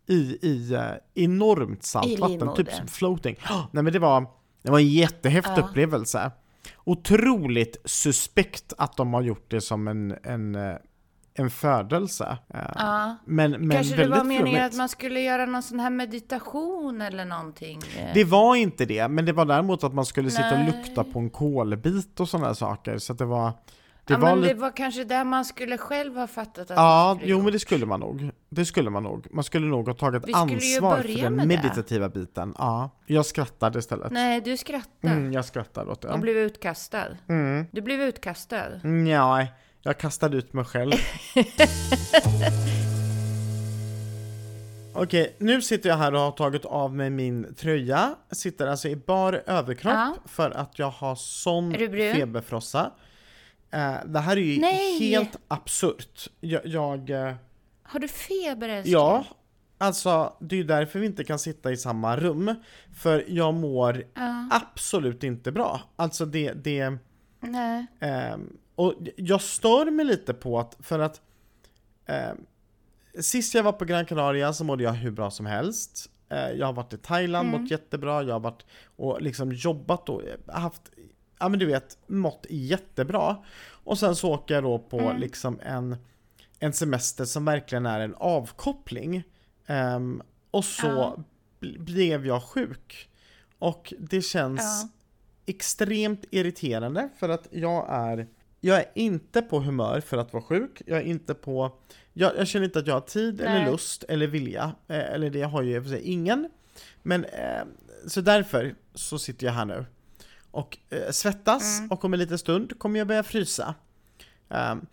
i, 0.07 0.37
i 0.41 0.73
eh, 0.73 1.23
enormt 1.23 1.83
salt 1.83 2.07
I 2.07 2.39
typ 2.55 2.71
som 2.71 2.87
floating. 2.87 3.35
Nej 3.71 3.83
men 3.83 3.93
det 3.93 3.99
var, 3.99 4.25
det 4.63 4.71
var 4.71 4.79
en 4.79 4.87
jättehäftig 4.89 5.61
Ja. 5.61 5.67
upplevelse. 5.69 6.31
Otroligt 6.83 7.77
suspekt 7.85 8.73
att 8.77 8.97
de 8.97 9.13
har 9.13 9.21
gjort 9.21 9.45
det 9.51 9.61
som 9.61 9.87
en, 9.87 10.15
en, 10.23 10.55
eh, 10.55 10.75
en 11.41 11.49
födelse. 11.49 12.37
Eh, 12.53 12.59
Ja. 12.75 13.15
Men, 13.25 13.51
men 13.51 13.69
Kanske 13.71 13.95
det 13.95 14.07
var 14.07 14.23
meningen 14.23 14.41
flummigt. 14.43 14.63
att 14.65 14.77
man 14.77 14.89
skulle 14.89 15.19
göra 15.21 15.45
någon 15.45 15.63
sån 15.63 15.79
här 15.79 15.89
meditation 15.89 17.01
eller 17.01 17.25
någonting? 17.25 17.79
eh. 17.99 18.13
Det 18.13 18.23
var 18.23 18.55
inte 18.55 18.85
det, 18.85 19.07
men 19.07 19.25
det 19.25 19.33
var 19.33 19.45
däremot 19.45 19.83
att 19.83 19.93
man 19.93 20.05
skulle 20.05 20.29
sitta 20.31 20.51
och 20.51 20.59
Nej. 20.59 20.73
lukta 20.77 21.03
på 21.03 21.19
en 21.19 21.29
kolbit 21.29 22.19
och 22.19 22.29
sådana 22.29 22.55
saker. 22.55 22.97
Så 22.97 23.11
att 23.13 23.19
det 23.19 23.25
var... 23.25 23.51
Det 24.05 24.13
ja, 24.13 24.19
var 24.19 24.29
men 24.29 24.41
lite... 24.41 24.53
det 24.53 24.59
var 24.59 24.75
kanske 24.75 25.03
där 25.03 25.23
man 25.23 25.45
skulle 25.45 25.77
själv 25.77 26.15
ha 26.17 26.27
fattat 26.27 26.71
att 26.71 26.77
Ja, 26.77 27.19
jo 27.23 27.41
men 27.41 27.51
det 27.53 27.59
skulle 27.59 27.85
man 27.85 27.99
nog. 27.99 28.31
Det 28.49 28.65
skulle 28.65 28.89
man 28.89 29.03
nog. 29.03 29.27
Man 29.31 29.43
skulle 29.43 29.65
nog 29.67 29.87
ha 29.87 29.93
tagit 29.93 30.23
Vi 30.27 30.33
ansvar 30.33 30.97
för 31.01 31.21
den 31.21 31.35
med 31.35 31.43
det. 31.43 31.47
meditativa 31.47 32.09
biten. 32.09 32.53
Ja, 32.57 32.89
jag 33.05 33.25
skrattade 33.25 33.79
istället. 33.79 34.11
Nej, 34.11 34.41
du 34.41 34.57
skrattade. 34.57 35.13
Mm, 35.13 35.33
jag 35.33 35.45
skrattade 35.45 35.91
åt 35.91 36.05
Och 36.05 36.11
det. 36.11 36.17
blev 36.19 36.37
utkastad. 36.37 37.07
Mm. 37.29 37.65
Du 37.71 37.81
blev 37.81 38.01
utkastad. 38.01 38.63
Nej, 38.83 39.53
jag 39.81 39.97
kastade 39.97 40.37
ut 40.37 40.53
mig 40.53 40.65
själv. 40.65 40.91
Okej, 44.93 45.35
nu 45.37 45.61
sitter 45.61 45.89
jag 45.89 45.97
här 45.97 46.13
och 46.13 46.19
har 46.19 46.31
tagit 46.31 46.65
av 46.65 46.95
mig 46.95 47.09
min 47.09 47.53
tröja. 47.55 48.15
Jag 48.29 48.37
sitter 48.37 48.67
alltså 48.67 48.87
i 48.87 48.95
bar 48.95 49.43
överkropp 49.45 49.93
Ja. 49.93 50.15
för 50.25 50.51
att 50.51 50.79
jag 50.79 50.89
har 50.89 51.15
sån 51.15 51.73
feberfrossa. 51.73 52.91
Eh, 53.71 53.93
det 54.05 54.19
här 54.19 54.37
är 54.37 54.41
ju 54.41 54.61
Nej! 54.61 54.99
helt 54.99 55.35
absurt. 55.47 56.27
Jag, 56.39 56.65
jag 56.65 57.09
eh, 57.09 57.33
Har 57.83 57.99
du 57.99 58.07
feber 58.07 58.69
älskling? 58.69 58.93
ja, 58.93 59.23
alltså 59.77 60.33
det 60.39 60.55
är 60.55 60.57
ju 60.57 60.63
därför 60.63 60.99
vi 60.99 61.05
inte 61.05 61.23
kan 61.23 61.39
sitta 61.39 61.71
i 61.71 61.77
samma 61.77 62.17
rum. 62.17 62.55
För 62.95 63.25
jag 63.27 63.53
mår 63.53 64.03
Ja. 64.13 64.47
absolut 64.51 65.23
inte 65.23 65.51
bra. 65.51 65.81
Alltså 65.95 66.25
det, 66.25 66.53
det 66.53 66.97
Nej. 67.39 67.85
Ehm, 67.99 68.57
och 68.85 68.93
jag 69.15 69.41
stör 69.41 69.91
mig 69.91 70.05
lite 70.05 70.33
på 70.33 70.59
att, 70.59 70.77
för 70.79 70.99
att 70.99 71.21
ehm, 72.05 72.37
Sist 73.19 73.53
jag 73.55 73.63
var 73.63 73.71
på 73.71 73.85
Gran 73.85 74.05
Canaria 74.05 74.53
så 74.53 74.63
mådde 74.63 74.83
jag 74.83 74.91
hur 74.93 75.11
bra 75.11 75.31
som 75.31 75.45
helst. 75.45 76.09
Eh, 76.29 76.49
jag 76.51 76.65
har 76.65 76.73
varit 76.73 76.93
i 76.93 76.97
Thailand, 76.97 77.49
Mm. 77.49 77.61
mått 77.61 77.71
jättebra, 77.71 78.23
jag 78.23 78.33
har 78.33 78.39
varit 78.39 78.65
och 78.95 79.21
liksom 79.21 79.51
jobbat 79.51 80.09
och 80.09 80.23
eh, 80.23 80.55
haft, 80.61 80.81
ja 81.39 81.49
men 81.49 81.59
du 81.59 81.65
vet, 81.65 81.97
mått 82.07 82.45
jättebra. 82.49 83.37
Och 83.83 83.99
sen 83.99 84.15
så 84.15 84.33
åker 84.33 84.53
jag 84.53 84.63
då 84.63 84.79
på 84.79 84.99
Mm. 84.99 85.17
liksom 85.17 85.59
en, 85.63 85.95
en 86.59 86.73
semester 86.73 87.25
som 87.25 87.45
verkligen 87.45 87.85
är 87.85 87.99
en 87.99 88.15
avkoppling. 88.15 89.23
Ehm, 89.67 90.21
och 90.51 90.65
så 90.65 90.87
Ja. 90.87 91.15
bl- 91.59 91.79
blev 91.79 92.25
jag 92.25 92.43
sjuk. 92.43 93.09
Och 93.59 93.93
det 93.99 94.21
känns 94.21 94.61
Ja. 94.83 94.89
extremt 95.45 96.25
irriterande 96.31 97.09
för 97.19 97.29
att 97.29 97.47
jag 97.51 97.85
är 97.89 98.27
jag 98.63 98.79
är 98.79 98.85
inte 98.95 99.41
på 99.41 99.59
humör 99.59 99.99
för 100.01 100.17
att 100.17 100.33
vara 100.33 100.43
sjuk, 100.43 100.81
jag 100.85 100.97
är 100.97 101.03
inte 101.03 101.33
på 101.33 101.71
Jag, 102.13 102.37
jag 102.37 102.47
känner 102.47 102.65
inte 102.65 102.79
att 102.79 102.87
jag 102.87 102.93
har 102.93 103.01
tid 103.01 103.41
eller 103.41 103.59
Nej. 103.61 103.71
lust 103.71 104.03
eller 104.03 104.27
vilja, 104.27 104.75
eh, 104.87 104.99
eller 105.13 105.29
det 105.29 105.41
har 105.41 105.61
ju 105.61 105.79
och 105.79 105.83
för 105.83 105.89
sig 105.89 106.01
ingen 106.01 106.49
Men 107.01 107.25
eh, 107.25 107.63
så 108.07 108.21
därför 108.21 108.75
så 108.93 109.19
sitter 109.19 109.45
jag 109.45 109.53
här 109.53 109.65
nu 109.65 109.85
och 110.51 110.77
eh, 110.89 111.11
svettas 111.11 111.79
Mm. 111.79 111.91
och 111.91 112.05
om 112.05 112.13
en 112.13 112.19
liten 112.19 112.37
stund 112.37 112.79
kommer 112.79 112.99
jag 112.99 113.07
börja 113.07 113.23
frysa 113.23 113.75
Ehm, 114.49 114.85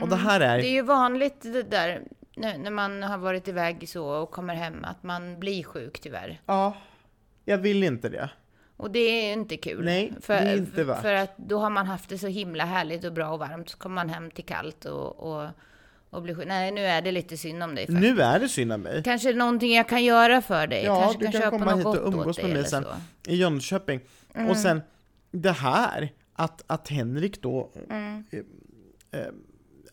Och 0.00 0.08
det 0.08 0.16
här 0.16 0.40
är, 0.40 0.58
Det 0.58 0.68
är 0.68 0.72
ju 0.72 0.82
vanligt 0.82 1.40
det 1.42 1.62
där 1.62 2.02
när 2.36 2.58
när 2.58 2.70
man 2.70 3.02
har 3.02 3.18
varit 3.18 3.48
iväg 3.48 3.88
så 3.88 4.08
och 4.08 4.30
kommer 4.30 4.54
hem 4.54 4.84
att 4.84 5.02
man 5.02 5.40
blir 5.40 5.64
sjuk 5.64 6.00
tyvärr. 6.00 6.40
ja 6.46 6.76
Jag 7.44 7.58
vill 7.58 7.82
inte 7.82 8.08
det 8.08 8.30
Och 8.80 8.90
det 8.90 8.98
är 9.00 9.32
inte 9.32 9.56
kul. 9.56 9.84
Nej, 9.84 10.12
för, 10.20 10.34
det 10.34 10.40
är 10.40 10.56
inte 10.56 10.84
värt. 10.84 11.02
För 11.02 11.14
att 11.14 11.36
då 11.36 11.58
har 11.58 11.70
man 11.70 11.86
haft 11.86 12.08
det 12.08 12.18
så 12.18 12.26
himla 12.26 12.64
härligt 12.64 13.04
och 13.04 13.12
bra 13.12 13.28
och 13.30 13.38
varmt. 13.38 13.68
Så 13.68 13.78
kommer 13.78 13.94
man 13.94 14.08
hem 14.08 14.30
till 14.30 14.44
kallt 14.44 14.84
och, 14.84 15.20
och, 15.32 15.48
och 16.10 16.22
blir. 16.22 16.44
Nej, 16.46 16.72
nu 16.72 16.80
är 16.86 17.02
det 17.02 17.12
lite 17.12 17.36
synd 17.36 17.62
om 17.62 17.74
dig 17.74 17.86
faktiskt. 17.86 18.00
Nu 18.16 18.22
är 18.22 18.40
det 18.40 18.48
synd 18.48 18.72
om 18.72 18.80
mig 18.80 19.02
Kanske 19.02 19.32
någonting 19.32 19.72
jag 19.74 19.88
kan 19.88 20.04
göra 20.04 20.42
för 20.42 20.66
dig. 20.66 20.84
Ja, 20.84 21.00
Kanske 21.00 21.18
du 21.26 21.32
kan 21.32 21.40
kan 21.42 21.50
komma 21.50 21.74
hit 21.76 21.86
och 21.86 22.06
umgås 22.06 22.42
med 22.42 22.50
mig 22.50 22.64
sen. 22.64 22.84
i 23.26 23.36
Jönköping. 23.36 24.00
Mm. 24.34 24.50
Och 24.50 24.56
sen 24.56 24.80
det 25.30 25.52
här, 25.52 26.12
att, 26.32 26.64
att 26.66 26.88
Henrik 26.88 27.42
då 27.42 27.70
Mm. 27.90 28.24
eh, 29.12 29.20
eh, 29.20 29.26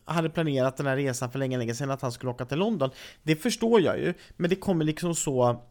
hade 0.05 0.29
planerat 0.29 0.77
den 0.77 0.87
här 0.87 0.95
resan 0.95 1.31
för 1.31 1.39
länge, 1.39 1.57
länge 1.57 1.75
sedan, 1.75 1.91
att 1.91 2.01
han 2.01 2.11
skulle 2.11 2.31
åka 2.31 2.45
till 2.45 2.57
London. 2.57 2.89
Det 3.23 3.35
förstår 3.35 3.81
jag 3.81 3.99
ju, 3.99 4.13
men 4.37 4.49
det 4.49 4.55
kommer 4.55 4.85
liksom 4.85 5.15
så 5.15 5.61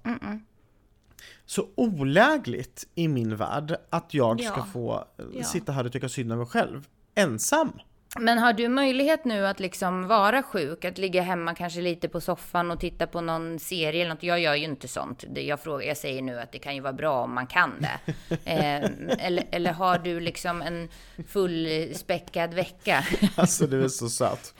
så 1.46 1.66
olägligt 1.74 2.86
i 2.94 3.08
min 3.08 3.36
värld 3.36 3.76
att 3.90 4.14
jag 4.14 4.40
ska 4.40 4.54
Ja. 4.60 4.66
få 4.72 4.94
eh, 5.18 5.24
Ja. 5.34 5.44
sitta 5.44 5.72
här 5.72 5.86
och 5.86 5.92
tycka 5.92 6.08
synd 6.08 6.32
om 6.32 6.38
mig 6.38 6.46
själv. 6.46 6.86
Ensam. 7.14 7.72
Men 8.18 8.38
har 8.38 8.52
du 8.52 8.68
möjlighet 8.68 9.24
nu 9.24 9.46
att 9.46 9.60
liksom 9.60 10.06
vara 10.06 10.42
sjuk? 10.42 10.84
Att 10.84 10.98
ligga 10.98 11.22
hemma 11.22 11.54
kanske 11.54 11.80
lite 11.80 12.08
på 12.08 12.20
soffan 12.20 12.70
och 12.70 12.80
titta 12.80 13.06
på 13.06 13.20
någon 13.20 13.58
serie 13.58 14.02
eller 14.04 14.14
något? 14.14 14.22
Jag 14.22 14.40
gör 14.40 14.54
ju 14.54 14.64
inte 14.64 14.88
sånt. 14.88 15.24
Jag, 15.34 15.60
frågar, 15.60 15.86
jag 15.86 15.96
säger 15.96 16.22
nu 16.22 16.40
att 16.40 16.52
det 16.52 16.58
kan 16.58 16.74
ju 16.74 16.80
vara 16.80 16.92
bra 16.92 17.22
om 17.24 17.34
man 17.34 17.46
kan 17.46 17.72
det. 17.80 18.12
Eh, 18.44 18.90
eller, 19.26 19.44
eller 19.50 19.72
har 19.72 19.98
du 19.98 20.20
liksom 20.20 20.62
en 20.62 20.88
fullspäckad 21.28 22.54
vecka? 22.54 23.04
Alltså 23.36 23.66
du 23.66 23.84
är 23.84 23.88
så 23.88 24.08
söt. 24.08 24.54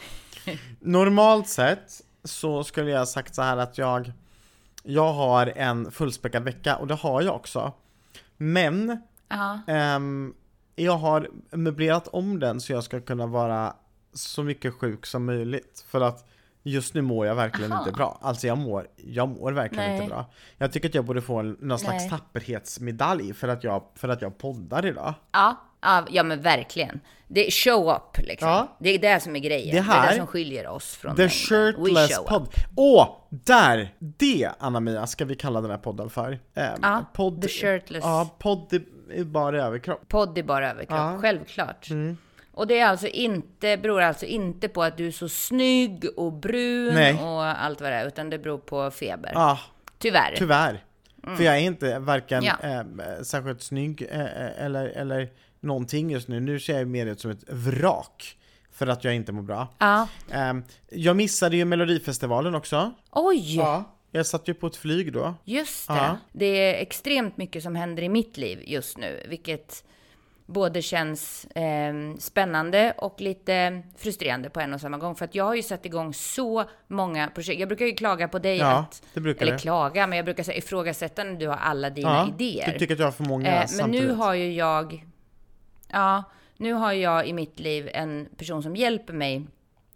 Normalt 0.80 1.48
sett 1.48 2.00
så 2.24 2.64
skulle 2.64 2.90
jag 2.90 3.08
sagt 3.08 3.34
så 3.34 3.42
här 3.42 3.56
att 3.56 3.78
jag 3.78 4.12
Jag 4.86 5.12
har 5.12 5.52
en 5.56 5.90
fullspäckad 5.90 6.42
vecka 6.42 6.76
och 6.76 6.86
det 6.86 6.94
har 6.94 7.22
jag 7.22 7.34
också. 7.34 7.72
Men 8.36 9.02
ehm, 9.66 10.34
jag 10.76 10.96
har 10.96 11.28
möblerat 11.50 12.08
om 12.08 12.40
den 12.40 12.60
så 12.60 12.72
jag 12.72 12.84
ska 12.84 13.00
kunna 13.00 13.26
vara 13.26 13.74
så 14.12 14.42
mycket 14.42 14.74
sjuk 14.74 15.06
som 15.06 15.24
möjligt. 15.24 15.84
För 15.88 16.00
att 16.00 16.26
Just 16.66 16.94
nu 16.94 17.02
mår 17.02 17.26
jag 17.26 17.34
verkligen 17.34 17.72
Aha. 17.72 17.80
inte 17.80 17.92
bra. 17.92 18.18
Alltså 18.22 18.46
jag 18.46 18.58
mår, 18.58 18.86
jag 18.96 19.28
mår 19.28 19.52
verkligen 19.52 19.90
Nej. 19.90 19.96
inte 19.96 20.08
bra. 20.08 20.30
Jag 20.58 20.72
tycker 20.72 20.88
att 20.88 20.94
jag 20.94 21.04
borde 21.04 21.22
få 21.22 21.42
någon 21.42 21.78
slags 21.78 22.02
Nej. 22.02 22.10
tapperhetsmedalj 22.10 23.34
för 23.34 23.48
att 23.48 23.64
jag, 23.64 23.82
för 23.94 24.08
att 24.08 24.22
jag 24.22 24.38
poddar 24.38 24.86
idag. 24.86 25.14
Ja, 25.32 25.56
ja, 25.86 26.06
ja 26.10 26.22
men 26.22 26.40
verkligen. 26.40 27.00
Det 27.28 27.46
är 27.46 27.50
show 27.50 27.90
up 27.94 28.26
liksom. 28.26 28.48
Ja. 28.48 28.76
Det 28.80 28.90
är 28.90 28.98
det 28.98 29.20
som 29.20 29.36
är 29.36 29.40
grejen. 29.40 29.70
Det 29.70 29.76
Det, 29.76 29.82
här- 29.82 30.06
är 30.06 30.10
det 30.10 30.16
som 30.16 30.26
skiljer 30.26 30.68
oss 30.68 30.96
från 30.96 31.16
The 31.16 31.22
mängden. 31.22 31.30
Shirtless 31.30 32.16
show 32.16 32.22
up. 32.24 32.28
Pod. 32.28 32.48
Åh! 32.76 33.08
där! 33.30 33.94
Det, 33.98 34.50
Anna-Mia, 34.58 35.06
ska 35.06 35.24
vi 35.24 35.34
kalla 35.34 35.60
den 35.60 35.70
här 35.70 35.78
podden 35.78 36.10
för. 36.10 36.38
Ehm, 36.54 36.78
Ja, 36.82 37.04
podd, 37.14 37.42
The 37.42 37.48
Shirtless. 37.48 38.04
Ja, 38.04 38.28
podd 38.38 38.72
i- 38.72 38.86
i 39.14 39.24
bara 39.24 39.64
överkropp. 39.64 40.08
Podd 40.08 40.38
är 40.38 40.42
bara 40.42 40.70
överkropp, 40.70 40.98
Ja. 40.98 41.08
Mm. 41.08 41.20
självklart. 41.20 41.88
Och 42.54 42.66
det 42.66 42.78
är 42.80 42.86
alltså 42.86 43.06
inte, 43.06 43.76
beror 43.76 44.02
alltså 44.02 44.26
inte 44.26 44.68
på 44.68 44.82
att 44.82 44.96
du 44.96 45.06
är 45.06 45.10
så 45.10 45.28
snygg 45.28 46.06
och 46.16 46.32
brun 46.32 46.94
Nej. 46.94 47.14
och 47.14 47.44
allt 47.44 47.80
vad 47.80 47.90
det 47.90 47.96
är, 47.96 48.06
utan 48.06 48.30
det 48.30 48.38
beror 48.38 48.58
på 48.58 48.90
feber. 48.90 49.30
Ja, 49.34 49.58
Tyvärr. 49.98 50.34
tyvärr. 50.36 50.84
För 51.36 51.44
jag 51.44 51.56
är 51.56 51.60
inte 51.60 51.98
varken 51.98 52.44
Ja. 52.44 52.56
ehm, 52.62 53.02
särskilt 53.22 53.62
snygg 53.62 54.02
eh, 54.10 54.20
eh, 54.20 54.64
eller, 54.64 54.86
eller 54.86 55.28
någonting 55.60 56.10
just 56.10 56.28
nu. 56.28 56.40
Nu 56.40 56.60
ser 56.60 56.78
jag 56.78 56.88
mer 56.88 57.06
ut 57.06 57.20
som 57.20 57.30
ett 57.30 57.44
vrak. 57.48 58.36
För 58.72 58.86
att 58.86 59.04
jag 59.04 59.14
inte 59.14 59.32
mår 59.32 59.42
bra. 59.42 59.68
Ja. 59.78 60.08
Ehm, 60.30 60.62
jag 60.90 61.16
missade 61.16 61.56
ju 61.56 61.64
Melodifestivalen 61.64 62.54
också. 62.54 62.92
Oj! 63.10 63.56
Ja. 63.56 63.84
Jag 64.10 64.26
satt 64.26 64.48
ju 64.48 64.54
på 64.54 64.66
ett 64.66 64.76
flyg 64.76 65.12
då. 65.12 65.34
Just 65.44 65.88
det. 65.88 65.94
Ja. 65.94 66.16
Det 66.32 66.46
är 66.46 66.82
extremt 66.82 67.36
mycket 67.36 67.62
som 67.62 67.76
händer 67.76 68.02
i 68.02 68.08
mitt 68.08 68.36
liv 68.36 68.62
just 68.66 68.98
nu, 68.98 69.26
vilket 69.28 69.84
både 70.46 70.82
känns 70.82 71.44
eh, 71.44 71.94
spännande 72.18 72.94
och 72.98 73.20
lite 73.20 73.82
frustrerande 73.96 74.50
på 74.50 74.60
en 74.60 74.74
och 74.74 74.80
samma 74.80 74.98
gång. 74.98 75.14
För 75.14 75.24
att 75.24 75.34
jag 75.34 75.44
har 75.44 75.54
ju 75.54 75.62
satt 75.62 75.86
igång 75.86 76.14
så 76.14 76.64
många 76.88 77.28
projekt. 77.28 77.60
Jag 77.60 77.68
brukar 77.68 77.86
ju 77.86 77.92
klaga 77.94 78.28
på 78.28 78.38
dig 78.38 78.56
Ja, 78.58 78.66
att, 78.78 79.02
det 79.14 79.20
brukar 79.20 79.42
eller 79.42 79.52
du. 79.52 79.58
klaga, 79.58 80.06
men 80.06 80.16
jag 80.16 80.24
brukar 80.24 80.42
säga 80.42 80.58
ifrågasätta 80.58 81.24
när 81.24 81.34
du 81.34 81.48
har 81.48 81.56
alla 81.56 81.90
dina 81.90 82.08
Ja, 82.08 82.28
idéer. 82.38 82.72
du 82.72 82.78
tycker 82.78 82.94
att 82.94 82.98
jag 83.00 83.06
har 83.06 83.12
för 83.12 83.24
många 83.24 83.48
Eh, 83.48 83.58
men 83.58 83.68
samtidigt. 83.68 84.08
nu 84.08 84.14
har 84.14 84.34
ju 84.34 84.52
jag, 84.52 85.04
ja, 85.92 86.24
nu 86.56 86.72
har 86.72 86.92
jag 86.92 87.26
i 87.26 87.32
mitt 87.32 87.60
liv 87.60 87.90
en 87.94 88.28
person 88.36 88.62
som 88.62 88.76
hjälper 88.76 89.12
mig, 89.12 89.46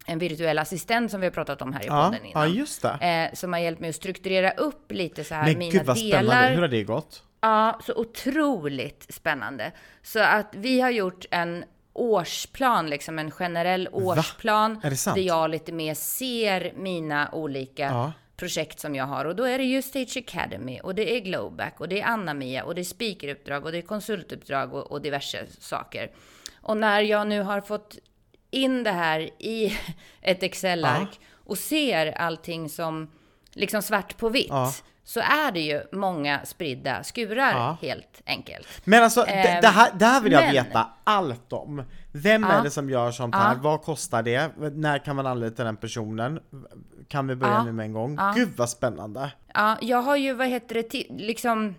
en 0.07 0.19
virtuell 0.19 0.59
assistent 0.59 1.11
som 1.11 1.21
vi 1.21 1.27
har 1.27 1.33
pratat 1.33 1.63
om 1.63 1.73
här 1.73 1.83
i 1.83 1.87
ja, 1.87 2.05
podden 2.05 2.21
ja, 2.35 2.47
innan. 2.47 2.57
just 2.59 2.83
det. 2.83 3.29
Eh, 3.31 3.35
som 3.37 3.53
har 3.53 3.61
hjälpt 3.61 3.81
mig 3.81 3.91
att 3.91 3.97
strukturera 3.97 4.51
upp 4.51 4.93
lite 4.93 5.25
så 5.25 5.35
här 5.35 5.45
Men 5.47 5.59
mina 5.59 5.73
gud 5.73 5.87
vad 5.87 5.97
delar. 5.97 6.19
spännande, 6.23 6.49
hur 6.55 6.61
har 6.61 6.69
det 6.69 6.85
gått? 6.85 7.23
Ja, 7.41 7.81
så 7.87 7.95
otroligt 7.95 9.07
spännande. 9.15 9.73
Så 10.03 10.21
att 10.21 10.49
vi 10.53 10.81
har 10.81 10.91
gjort 10.91 11.25
en 11.31 11.65
årsplan, 11.93 12.91
liksom 12.91 13.19
en 13.19 13.31
generell 13.31 13.89
årsplan. 13.93 14.81
Är 14.83 14.91
det 14.91 14.97
sant? 14.97 15.15
Där 15.15 15.23
jag 15.23 15.51
lite 15.51 15.73
mer 15.73 15.95
ser 15.95 16.73
mina 16.77 17.29
olika 17.33 17.83
Ja. 17.83 18.13
projekt 18.37 18.81
som 18.81 18.95
jag 18.95 19.05
har. 19.05 19.25
Och 19.25 19.37
då 19.37 19.45
är 19.45 19.59
det 19.59 19.65
ju 19.65 19.83
Stage 19.83 20.17
Academy 20.17 20.81
och 20.81 20.95
det 20.95 21.17
är 21.17 21.21
Glowback 21.21 21.81
och 21.81 21.89
det 21.89 22.01
är 22.01 22.07
Anna-Mia 22.07 22.65
och 22.65 22.75
det 22.75 22.81
är 22.81 22.85
speakeruppdrag 22.85 23.65
och 23.67 23.73
det 23.73 23.79
är 23.79 23.83
konsultuppdrag 23.83 24.75
och, 24.75 24.93
och 24.93 25.03
diverse 25.03 25.47
saker. 25.59 26.11
Och 26.63 26.77
när 26.77 27.01
jag 27.01 27.27
nu 27.27 27.43
har 27.43 27.61
fått 27.61 27.99
in 28.51 28.85
det 28.85 28.91
här 28.93 29.21
i 29.39 29.79
ett 30.23 30.43
Excel-ark 30.43 31.21
och 31.35 31.59
ser 31.59 32.07
allting 32.07 32.69
som 32.69 33.11
liksom 33.53 33.83
svart 33.83 34.17
på 34.17 34.29
vitt. 34.29 34.47
Ja. 34.49 34.73
Så 35.11 35.21
är 35.21 35.53
det 35.53 35.61
ju 35.61 35.83
många 35.93 36.41
spridda 36.45 37.03
skurar 37.03 37.53
Ja. 37.53 37.77
helt 37.83 38.23
enkelt. 38.27 38.67
Men 38.85 39.03
alltså, 39.03 39.23
det, 39.23 39.31
Ehm, 39.33 39.61
det, 39.61 39.69
här, 39.69 39.91
det 39.95 40.05
här 40.05 40.21
vill 40.21 40.33
jag 40.33 40.43
men- 40.43 40.53
veta 40.53 40.87
allt 41.05 41.53
om. 41.53 41.83
Vem 42.13 42.43
Ja. 42.43 42.53
är 42.53 42.63
det 42.63 42.71
som 42.71 42.91
gör 42.91 43.11
sånt 43.11 43.35
här? 43.35 43.55
Vad 43.57 43.83
kostar 43.83 44.23
det? 44.23 44.51
När 44.57 44.99
kan 44.99 45.17
man 45.17 45.27
anlita 45.27 45.65
den 45.65 45.77
personen? 45.77 46.41
Kan 47.09 47.27
vi 47.29 47.37
börja 47.37 47.53
Ja. 47.55 47.65
nu 47.65 47.73
med 47.73 47.85
en 47.85 47.93
gång? 47.93 48.19
Gud 48.35 48.49
vad 48.57 48.71
spännande! 48.71 49.31
Ja, 49.55 49.77
jag 49.81 50.03
har 50.03 50.17
ju, 50.17 50.33
vad 50.35 50.47
heter 50.49 50.75
det, 50.75 51.05
liksom 51.11 51.75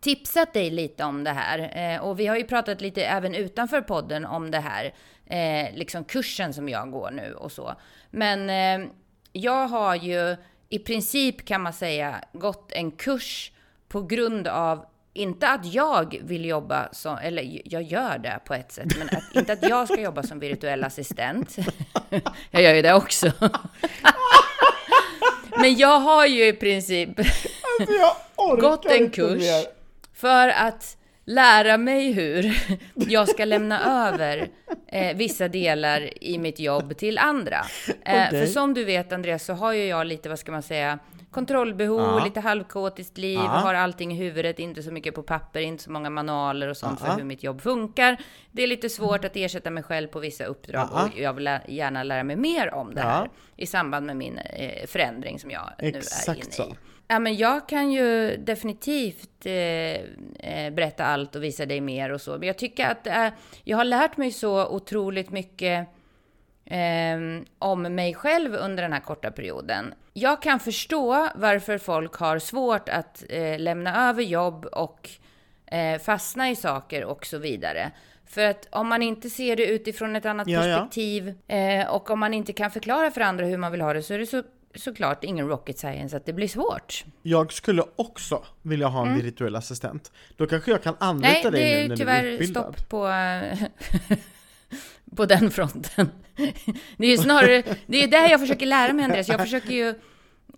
tipsat 0.00 0.52
dig 0.52 0.70
lite 0.70 1.04
om 1.04 1.24
det 1.24 1.30
här. 1.32 1.92
Eh, 1.94 2.00
och 2.02 2.20
vi 2.20 2.26
har 2.26 2.36
ju 2.36 2.44
pratat 2.44 2.80
lite 2.80 3.04
även 3.04 3.34
utanför 3.34 3.80
podden 3.80 4.26
om 4.26 4.50
det 4.50 4.60
här. 4.60 4.94
Eh, 5.26 5.74
liksom 5.76 6.04
kursen 6.04 6.54
som 6.54 6.68
jag 6.68 6.90
går 6.90 7.10
nu 7.10 7.34
och 7.34 7.52
så. 7.52 7.74
Men 8.10 8.50
eh, 8.82 8.88
jag 9.32 9.68
har 9.68 9.94
ju 9.94 10.36
i 10.70 10.78
princip 10.78 11.44
kan 11.44 11.62
man 11.62 11.72
säga 11.72 12.24
gått 12.32 12.72
en 12.72 12.90
kurs 12.90 13.52
på 13.88 14.02
grund 14.02 14.48
av 14.48 14.86
inte 15.12 15.48
att 15.48 15.74
jag 15.74 16.20
vill 16.22 16.44
jobba 16.44 16.88
som, 16.92 17.18
eller 17.18 17.60
jag 17.64 17.82
gör 17.82 18.18
det 18.18 18.40
på 18.44 18.54
ett 18.54 18.72
sätt, 18.72 18.98
men 18.98 19.08
att, 19.08 19.36
inte 19.36 19.52
att 19.52 19.68
jag 19.68 19.88
ska 19.88 20.00
jobba 20.00 20.22
som 20.22 20.38
virtuell 20.38 20.84
assistent. 20.84 21.56
jag 22.50 22.62
gör 22.62 22.74
ju 22.74 22.82
det 22.82 22.94
också. 22.94 23.32
men 25.60 25.76
jag 25.76 26.00
har 26.00 26.26
ju 26.26 26.46
i 26.46 26.52
princip 26.52 27.10
Alltså, 28.40 28.56
gått 28.56 28.84
en 28.86 29.10
kurs 29.10 29.44
för 30.14 30.48
att 30.48 30.97
lära 31.28 31.78
mig 31.78 32.12
hur 32.12 32.58
jag 32.94 33.28
ska 33.28 33.44
lämna 33.44 34.08
över 34.08 34.48
eh, 34.86 35.16
vissa 35.16 35.48
delar 35.48 36.24
i 36.24 36.38
mitt 36.38 36.58
jobb 36.60 36.96
till 36.98 37.18
andra. 37.18 37.56
Eh, 38.04 38.26
Okej. 38.26 38.40
För 38.40 38.46
som 38.46 38.74
du 38.74 38.84
vet 38.84 39.12
Andreas 39.12 39.44
så 39.44 39.52
har 39.52 39.72
ju 39.72 39.84
jag 39.86 40.06
lite, 40.06 40.28
vad 40.28 40.38
ska 40.38 40.52
man 40.52 40.62
säga, 40.62 40.98
kontrollbehov, 41.30 42.00
Ja. 42.00 42.24
lite 42.24 42.40
halvkaotiskt 42.40 43.18
liv, 43.18 43.38
Ja. 43.38 43.48
har 43.48 43.74
allting 43.74 44.12
i 44.12 44.16
huvudet, 44.16 44.58
inte 44.58 44.82
så 44.82 44.90
mycket 44.92 45.14
på 45.14 45.22
papper, 45.22 45.60
inte 45.60 45.82
så 45.82 45.90
många 45.90 46.10
manualer 46.10 46.68
och 46.68 46.76
sånt 46.76 47.00
Ja. 47.02 47.06
för 47.10 47.16
hur 47.16 47.24
mitt 47.24 47.42
jobb 47.42 47.60
funkar. 47.60 48.16
Det 48.52 48.62
är 48.62 48.66
lite 48.66 48.88
svårt 48.88 49.24
att 49.24 49.36
ersätta 49.36 49.70
mig 49.70 49.82
själv 49.82 50.08
på 50.08 50.18
vissa 50.18 50.44
uppdrag 50.44 50.88
och 50.92 51.18
jag 51.20 51.32
vill 51.32 51.44
lä- 51.44 51.62
gärna 51.68 52.02
lära 52.02 52.22
mig 52.24 52.36
mer 52.36 52.74
om 52.74 52.94
det 52.94 53.00
här 53.00 53.30
i 53.56 53.66
samband 53.66 54.06
med 54.06 54.16
min 54.16 54.38
eh, 54.38 54.86
förändring 54.86 55.38
som 55.38 55.50
jag 55.50 55.70
nu 55.78 55.88
är 55.88 55.96
Exakt 55.96 56.38
inne 56.42 56.52
så. 56.52 56.74
Ja, 57.10 57.18
men 57.18 57.36
jag 57.36 57.68
kan 57.68 57.92
ju 57.92 58.36
definitivt 58.36 59.46
eh, 59.46 59.52
eh, 59.52 60.72
berätta 60.72 61.04
allt 61.04 61.36
och 61.36 61.42
visa 61.44 61.66
dig 61.66 61.80
mer 61.80 62.10
och 62.12 62.20
så. 62.20 62.38
Men 62.38 62.46
jag 62.46 62.58
tycker 62.58 62.86
att 62.90 63.06
eh, 63.06 63.28
jag 63.64 63.76
har 63.76 63.84
lärt 63.84 64.16
mig 64.16 64.30
så 64.32 64.66
otroligt 64.68 65.30
mycket 65.30 65.88
eh, 66.64 67.18
om 67.58 67.82
mig 67.82 68.14
själv 68.14 68.54
under 68.54 68.82
den 68.82 68.92
här 68.92 69.00
korta 69.00 69.30
perioden. 69.30 69.94
Jag 70.12 70.42
kan 70.42 70.60
förstå 70.60 71.28
varför 71.34 71.78
folk 71.78 72.14
har 72.14 72.38
svårt 72.38 72.88
att 72.88 73.24
eh, 73.28 73.58
lämna 73.58 74.08
över 74.08 74.22
jobb 74.22 74.66
och 74.66 75.10
eh, 75.66 75.98
fastna 76.00 76.50
i 76.50 76.56
saker 76.56 77.04
och 77.04 77.26
så 77.26 77.38
vidare. 77.38 77.90
För 78.26 78.44
att 78.44 78.68
om 78.70 78.88
man 78.88 79.02
inte 79.02 79.30
ser 79.30 79.56
det 79.56 79.66
utifrån 79.66 80.16
ett 80.16 80.26
annat 80.26 80.48
Ja, 80.48 80.66
ja. 80.66 80.76
perspektiv 80.76 81.34
eh, 81.48 81.88
och 81.88 82.10
om 82.10 82.20
man 82.20 82.34
inte 82.34 82.52
kan 82.52 82.70
förklara 82.70 83.10
för 83.10 83.20
andra 83.20 83.44
hur 83.46 83.56
man 83.56 83.72
vill 83.72 83.80
ha 83.80 83.92
det 83.92 84.02
så 84.02 84.14
är 84.14 84.18
det 84.18 84.26
så, 84.26 84.42
såklart 84.74 85.24
ingen 85.24 85.48
rocket 85.48 85.78
science 85.78 86.16
att 86.16 86.26
det 86.26 86.32
blir 86.32 86.48
svårt. 86.48 87.04
Jag 87.22 87.52
skulle 87.52 87.82
också 87.96 88.44
vilja 88.62 88.86
ha 88.86 89.06
en 89.06 89.22
virtuell 89.22 89.56
assistent. 89.56 90.12
Då 90.36 90.46
kanske 90.46 90.70
jag 90.70 90.82
kan 90.82 90.96
anlita 91.00 91.28
Mm. 91.48 91.52
Nej, 91.52 91.60
dig 91.62 91.62
det 91.62 91.68
nu 91.68 91.72
är 91.72 91.74
när 91.74 91.82
ju 91.82 91.86
du 91.88 91.92
är 91.92 91.96
tyvärr 91.96 92.24
utbildad. 92.24 92.64
stopp 92.64 92.88
på, 92.88 93.12
på 95.16 95.26
den 95.26 95.50
fronten. 95.50 96.10
Det 96.96 97.06
är 97.06 97.10
ju 97.10 97.18
snarare, 97.18 97.62
det 97.86 98.02
är 98.02 98.08
det 98.08 98.28
jag 98.30 98.40
försöker 98.40 98.66
lära 98.66 98.92
mig 98.92 99.04
Andreas. 99.04 99.28
Jag 99.28 99.40
försöker 99.40 99.70
ju 99.72 99.88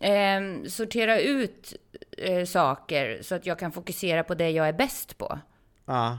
eh, 0.01 0.68
sortera 0.68 1.20
ut 1.20 1.75
eh, 2.18 2.44
saker 2.44 3.18
så 3.23 3.35
att 3.35 3.46
jag 3.46 3.59
kan 3.59 3.73
fokusera 3.73 4.25
på 4.25 4.35
det 4.35 4.51
jag 4.51 4.68
är 4.68 4.73
bäst 4.73 5.18
på. 5.18 5.38
Ja. 5.87 6.18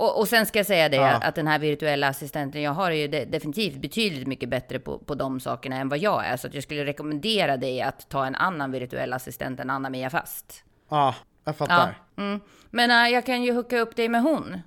Och, 0.00 0.18
och 0.18 0.28
sen 0.28 0.46
ska 0.46 0.58
jag 0.58 0.66
säga 0.66 0.88
det 0.88 0.96
Ja. 0.96 1.10
att 1.22 1.34
den 1.34 1.46
här 1.46 1.58
virtuella 1.58 2.08
assistenten 2.08 2.62
jag 2.62 2.70
har 2.72 2.90
är 2.90 2.94
ju 2.94 3.08
de, 3.08 3.24
definitivt 3.24 3.76
betydligt 3.76 4.26
mycket 4.28 4.48
bättre 4.48 4.78
på, 4.78 4.98
på 4.98 5.14
de 5.14 5.40
sakerna 5.40 5.76
än 5.76 5.88
vad 5.88 5.98
jag 5.98 6.26
är. 6.26 6.36
Så 6.36 6.46
att 6.46 6.54
jag 6.54 6.62
skulle 6.62 6.84
rekommendera 6.84 7.56
dig 7.56 7.82
att 7.82 8.08
ta 8.08 8.26
en 8.26 8.34
annan 8.34 8.70
virtuell 8.72 9.12
assistent 9.12 9.60
än 9.60 9.70
Anna-Mia 9.70 10.10
Fast. 10.10 10.64
ja, 10.90 11.14
jag 11.44 11.52
Ja. 11.52 11.56
fattar. 11.56 12.02
Mm. 12.18 12.40
Men 12.70 12.90
äh, 12.90 13.12
jag 13.12 13.26
kan 13.26 13.42
ju 13.42 13.52
hooka 13.54 13.78
upp 13.78 13.96
dig 13.96 14.08
med 14.08 14.22
hon. 14.22 14.60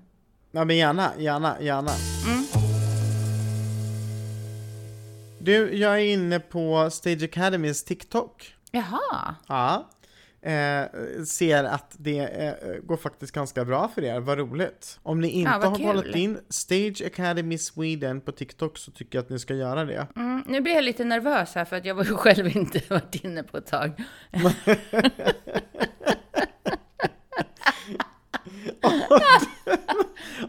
Ja 0.51 0.65
men 0.65 0.77
gärna, 0.77 1.11
gärna, 1.17 1.55
gärna. 1.61 1.91
Mm. 2.27 2.45
Du, 5.39 5.77
jag 5.77 5.93
är 5.93 6.13
inne 6.13 6.39
på 6.39 6.89
Stage 6.91 7.23
Academys 7.23 7.83
TikTok. 7.83 8.55
Jaha. 8.71 9.35
Ja. 9.47 9.89
Eh, 10.43 10.83
ser 11.27 11.63
att 11.63 11.95
det 11.97 12.19
eh, 12.19 12.53
går 12.83 12.97
faktiskt 12.97 13.31
ganska 13.33 13.65
bra 13.65 13.91
för 13.95 14.03
er, 14.03 14.19
vad 14.19 14.37
roligt. 14.37 14.99
Om 15.03 15.21
ni 15.21 15.27
inte 15.29 15.51
Ja, 15.61 15.67
har 15.69 15.75
kul. 15.75 15.85
kollat 15.87 16.15
in 16.15 16.39
Stage 16.49 17.01
Academy 17.05 17.57
Sweden 17.57 18.21
på 18.21 18.31
TikTok 18.31 18.77
så 18.77 18.91
tycker 18.91 19.17
jag 19.17 19.23
att 19.23 19.29
ni 19.29 19.39
ska 19.39 19.53
göra 19.53 19.85
det. 19.85 20.07
Mm, 20.15 20.43
nu 20.47 20.61
blir 20.61 20.73
jag 20.73 20.83
lite 20.83 21.03
nervös 21.03 21.55
här 21.55 21.65
för 21.65 21.75
att 21.75 21.85
jag 21.85 21.95
var 21.95 22.03
ju 22.03 22.15
själv 22.15 22.57
inte 22.57 22.81
varit 22.89 23.15
inne 23.15 23.43
på 23.43 23.57
ett 23.57 23.67
tag. 23.67 23.91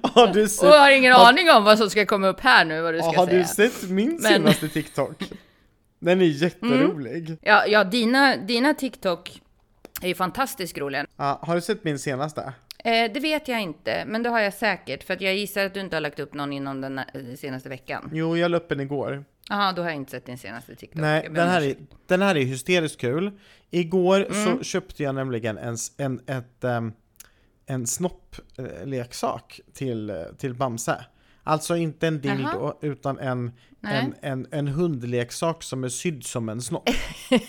Har 0.03 0.27
du 0.35 0.49
sett, 0.49 0.63
Och 0.63 0.69
jag 0.69 0.79
har 0.81 0.91
ingen 0.91 1.13
aning 1.13 1.51
om 1.51 1.65
vad 1.65 1.79
som 1.79 1.91
ska 1.91 2.07
komma 2.07 2.29
upp 2.29 2.41
här 2.41 2.65
nu, 2.65 2.81
vad 2.83 2.95
du 2.95 2.99
ska 2.99 3.07
har 3.17 3.27
säga. 3.27 3.39
du 3.39 3.45
sett 3.45 3.91
min 3.91 4.09
Men- 4.09 4.21
senaste 4.33 4.69
TikTok? 4.69 5.23
Den 5.99 6.21
är 6.21 6.25
jätterolig. 6.25 7.39
Ja, 7.43 7.67
ja 7.67 7.85
dina, 7.85 8.37
dina 8.37 8.75
TikTok 8.75 9.42
är 10.03 10.09
ju 10.09 10.15
fantastiskt 10.15 10.79
roliga. 10.79 11.07
Ja, 11.17 11.39
har 11.43 11.55
du 11.55 11.61
sett 11.61 11.85
min 11.85 11.99
senaste? 11.99 12.53
Eh, 12.85 13.13
det 13.15 13.21
vet 13.21 13.49
jag 13.49 13.61
inte, 13.61 14.05
men 14.07 14.23
det 14.23 14.29
har 14.29 14.41
jag 14.41 14.55
säkert. 14.55 15.05
För 15.05 15.15
att 15.15 15.21
jag 15.21 15.35
gissar 15.37 15.65
att 15.65 15.75
du 15.75 15.81
inte 15.81 15.97
har 15.97 16.01
lagt 16.01 16.19
upp 16.19 16.35
någon 16.35 16.53
inom 16.53 16.81
den 16.81 16.99
eh, 16.99 17.05
senaste 17.39 17.69
veckan. 17.69 18.11
Jo, 18.13 18.37
jag 18.37 18.51
la 18.51 18.57
upp 18.57 18.69
den 18.69 18.81
igår. 18.81 19.25
Jaha, 19.49 19.73
då 19.73 19.83
har 19.83 19.89
jag 19.89 19.97
inte 19.97 20.11
sett 20.11 20.27
din 20.27 20.39
senaste 20.39 20.75
TikTok. 20.75 21.01
Nej, 21.01 21.29
den 21.31 21.49
här, 21.49 21.61
är, 21.63 21.75
den 22.07 22.23
här 22.23 22.37
är 22.37 22.45
hysteriskt 22.45 23.01
kul. 23.01 23.31
Igår 23.71 24.27
Mm. 24.31 24.45
så 24.59 24.65
köpte 24.65 25.03
jag 25.03 25.15
nämligen 25.15 25.59
en, 25.59 25.77
en, 25.97 26.21
ett, 26.27 26.65
ehm, 26.65 26.93
en 27.67 27.87
snoppleksak 27.87 29.61
till, 29.75 30.11
eh, 30.11 30.17
till 30.39 30.55
Bamse. 30.55 31.05
Alltså 31.45 31.77
inte 31.77 32.07
en 32.07 32.21
dildo, 32.21 32.49
Jaha. 32.61 32.75
utan 32.81 33.19
en, 33.19 33.53
Nej. 33.81 33.99
en, 33.99 34.15
en, 34.33 34.47
en 34.51 34.69
hundleksak 34.69 35.63
som 35.63 35.85
är 35.85 35.89
sydd 35.89 36.25
som 36.25 36.49
en 36.49 36.63
snopp. 36.63 36.89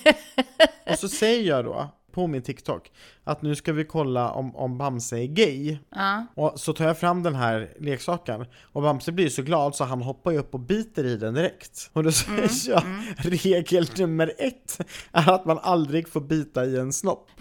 Och 0.91 0.99
så 0.99 1.09
säger 1.09 1.49
jag 1.49 1.65
då 1.65 1.89
på 2.13 2.27
min 2.27 2.41
TikTok 2.41 2.91
att 3.23 3.41
nu 3.41 3.55
ska 3.55 3.73
vi 3.73 3.85
kolla 3.85 4.31
om, 4.31 4.55
om 4.55 4.77
Bamse 4.77 5.17
är 5.17 5.25
gay. 5.27 5.77
Ja. 5.95 6.25
Och 6.35 6.59
så 6.59 6.73
tar 6.73 6.85
jag 6.85 6.97
fram 6.99 7.23
den 7.23 7.35
här 7.35 7.69
leksaken 7.79 8.45
och 8.63 8.81
Bamse 8.81 9.11
blir 9.11 9.29
så 9.29 9.41
glad 9.41 9.75
så 9.75 9.83
han 9.83 10.01
hoppar 10.01 10.31
ju 10.31 10.37
upp 10.37 10.53
och 10.53 10.59
biter 10.59 11.05
i 11.05 11.17
den 11.17 11.33
direkt. 11.33 11.89
Och 11.93 12.03
då 12.03 12.11
säger 12.11 12.69
jag, 12.69 12.83
regel 13.17 13.87
nummer 13.97 14.33
ett 14.37 14.79
är 15.11 15.29
att 15.31 15.45
man 15.45 15.59
aldrig 15.59 16.09
får 16.09 16.21
bita 16.21 16.65
i 16.65 16.77
en 16.79 16.93
snopp. 16.93 17.29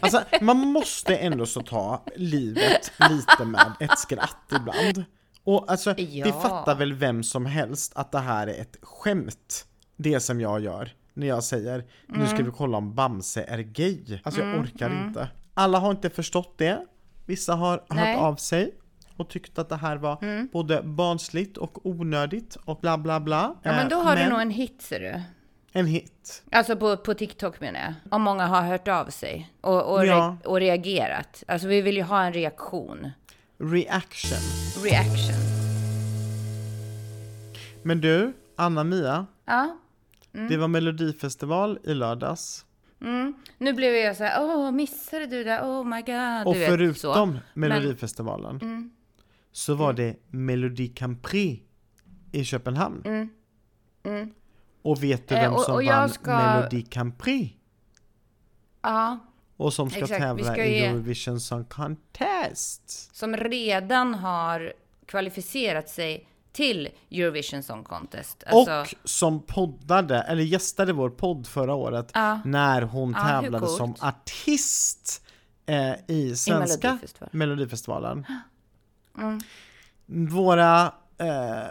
Alltså 0.00 0.22
man 0.40 0.56
måste 0.56 1.16
ändå 1.16 1.46
så 1.46 1.60
ta 1.60 2.04
livet 2.16 2.92
lite 3.10 3.44
med 3.44 3.72
ett 3.80 3.98
skratt 3.98 4.52
ibland. 4.60 5.04
Och 5.44 5.70
alltså 5.70 5.94
det 5.94 6.02
Ja. 6.02 6.40
fattar 6.40 6.74
väl 6.74 6.94
vem 6.94 7.22
som 7.22 7.46
helst 7.46 7.92
att 7.94 8.12
det 8.12 8.18
här 8.18 8.46
är 8.46 8.60
ett 8.60 8.76
skämt. 8.82 9.64
Det 9.96 10.20
som 10.20 10.40
jag 10.40 10.60
gör 10.60 10.90
när 11.18 11.26
jag 11.26 11.44
säger 11.44 11.84
nu 12.06 12.26
ska 12.26 12.42
vi 12.42 12.50
kolla 12.50 12.78
om 12.78 12.94
Bamse 12.94 13.42
är 13.48 13.58
gay. 13.58 14.18
Alltså 14.22 14.40
jag 14.40 14.60
orkar 14.60 15.06
inte. 15.06 15.28
Alla 15.54 15.78
har 15.78 15.90
inte 15.90 16.10
förstått 16.10 16.54
det. 16.58 16.86
Vissa 17.26 17.54
har 17.54 17.84
Nej. 17.90 18.14
hört 18.14 18.22
av 18.24 18.36
sig 18.36 18.74
och 19.16 19.28
tyckt 19.28 19.58
att 19.58 19.68
det 19.68 19.76
här 19.76 19.96
var 19.96 20.46
både 20.52 20.82
barnsligt 20.82 21.56
och 21.56 21.86
onödigt 21.86 22.56
och 22.64 22.78
bla 22.80 22.98
bla 22.98 23.20
bla. 23.20 23.54
ja, 23.62 23.72
men 23.72 23.88
då 23.88 23.96
Eh, 23.96 24.02
har 24.04 24.16
du 24.16 24.28
nog 24.28 24.40
en 24.40 24.50
hit 24.50 24.82
ser 24.82 25.00
du. 25.00 25.20
en 25.72 25.86
hit. 25.86 26.42
Alltså 26.52 26.76
på, 26.76 26.96
på 26.96 27.14
TikTok 27.14 27.60
menar 27.60 27.80
jag. 27.80 27.94
Om 28.10 28.22
många 28.22 28.46
har 28.46 28.62
hört 28.62 28.88
av 28.88 29.06
sig 29.06 29.50
och, 29.60 29.92
och, 29.92 30.06
Ja. 30.06 30.36
re- 30.42 30.46
och 30.46 30.60
reagerat. 30.60 31.42
Alltså 31.48 31.68
vi 31.68 31.82
vill 31.82 31.96
ju 31.96 32.02
ha 32.02 32.22
en 32.24 32.32
reaktion. 32.32 33.10
Reaction. 33.58 34.38
Reaction. 34.84 35.34
Men 37.82 38.00
du, 38.00 38.32
Anna-Mia, 38.56 39.26
Ja. 39.46 39.76
Det 40.32 40.56
var 40.56 40.68
melodifestival 40.68 41.78
i 41.84 41.94
lördags. 41.94 42.64
Mm. 43.00 43.34
Nu 43.58 43.72
blev 43.72 43.94
jag 43.94 44.16
så 44.16 44.24
här, 44.24 44.42
åh, 44.44 44.70
missade 44.70 45.26
du 45.26 45.44
det? 45.44 45.62
Oh 45.62 45.84
my 45.84 46.02
god. 46.02 46.46
Och 46.46 46.56
vet, 46.56 46.68
förutom 46.70 46.94
så. 47.34 47.38
melodifestivalen 47.54 48.56
Mm. 48.62 48.90
så 49.52 49.74
var 49.74 49.92
det 49.92 50.16
Melodi 50.28 50.88
Grand 50.88 51.22
Prix 51.22 51.62
i 52.32 52.44
Köpenhamn. 52.44 53.02
Mm. 54.04 54.30
Och 54.82 55.02
vet 55.02 55.28
du 55.28 55.34
Eh, 55.34 55.40
vem 55.40 55.52
och- 55.52 55.60
som 55.60 55.74
och 55.74 55.84
vann 55.84 56.08
ska- 56.08 56.36
Melodi 56.54 56.82
Grand 56.90 57.18
Prix? 57.18 57.54
Ja, 58.82 59.18
Och 59.56 59.72
som 59.72 59.90
ska 59.90 60.00
Exakt, 60.00 60.20
tävla 60.20 60.44
ska 60.52 60.64
i 60.64 60.84
Eurovision 60.84 61.40
Song 61.40 61.64
Contest. 61.64 63.16
som 63.16 63.36
redan 63.36 64.14
har 64.14 64.72
kvalificerat 65.06 65.88
sig 65.88 66.27
till 66.52 66.88
Eurovision 67.10 67.62
Song 67.62 67.84
Contest. 67.84 68.44
Alltså, 68.46 68.80
Och 68.80 68.94
som 69.04 69.42
poddade, 69.42 70.20
eller 70.20 70.42
gästade 70.42 70.92
vår 70.92 71.10
podd 71.10 71.46
förra 71.46 71.74
året 71.74 72.10
Ja. 72.14 72.40
när 72.44 72.82
hon 72.82 73.14
Ja, 73.18 73.28
tävlade 73.28 73.66
som 73.66 73.94
artist 74.00 75.26
eh, 75.66 75.92
i 76.08 76.36
svenska 76.36 76.88
Melodifestivalen. 76.88 77.38
Melodifestivalen. 77.38 78.26
Mm. 79.18 79.40
Våra, 80.30 80.82
eh, 81.18 81.64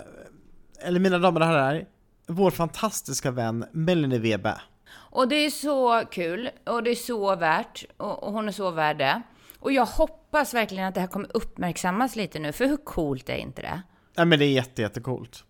eller 0.88 1.00
mina 1.00 1.20
damer 1.20 1.40
och 1.42 1.48
herrar, 1.48 1.86
vår 2.28 2.52
fantastiska 2.52 3.32
vän 3.32 3.66
Melanie 3.72 4.20
Webe. 4.20 4.62
Och 4.94 5.28
det 5.28 5.36
är 5.36 5.50
så 5.50 6.04
kul 6.12 6.50
och 6.66 6.84
det 6.84 6.90
är 6.92 6.96
så 6.96 7.36
värt 7.36 7.86
och, 7.98 8.24
och 8.24 8.34
hon 8.34 8.48
är 8.48 8.52
så 8.52 8.72
värd 8.72 8.98
det. 8.98 9.22
Och 9.60 9.72
jag 9.72 9.86
hoppas 9.86 10.54
verkligen 10.54 10.86
att 10.88 10.96
det 10.96 11.02
här 11.02 11.08
kommer 11.08 11.30
uppmärksammas 11.38 12.16
lite 12.16 12.40
nu, 12.40 12.52
för 12.52 12.66
hur 12.66 12.78
coolt 12.78 13.30
är 13.30 13.36
inte 13.38 13.62
det? 13.62 13.82
Ja 14.18 14.26
men 14.26 14.40
det 14.40 14.46
är 14.46 14.52
jätte, 14.52 14.82
jättecoolt. 14.82 15.44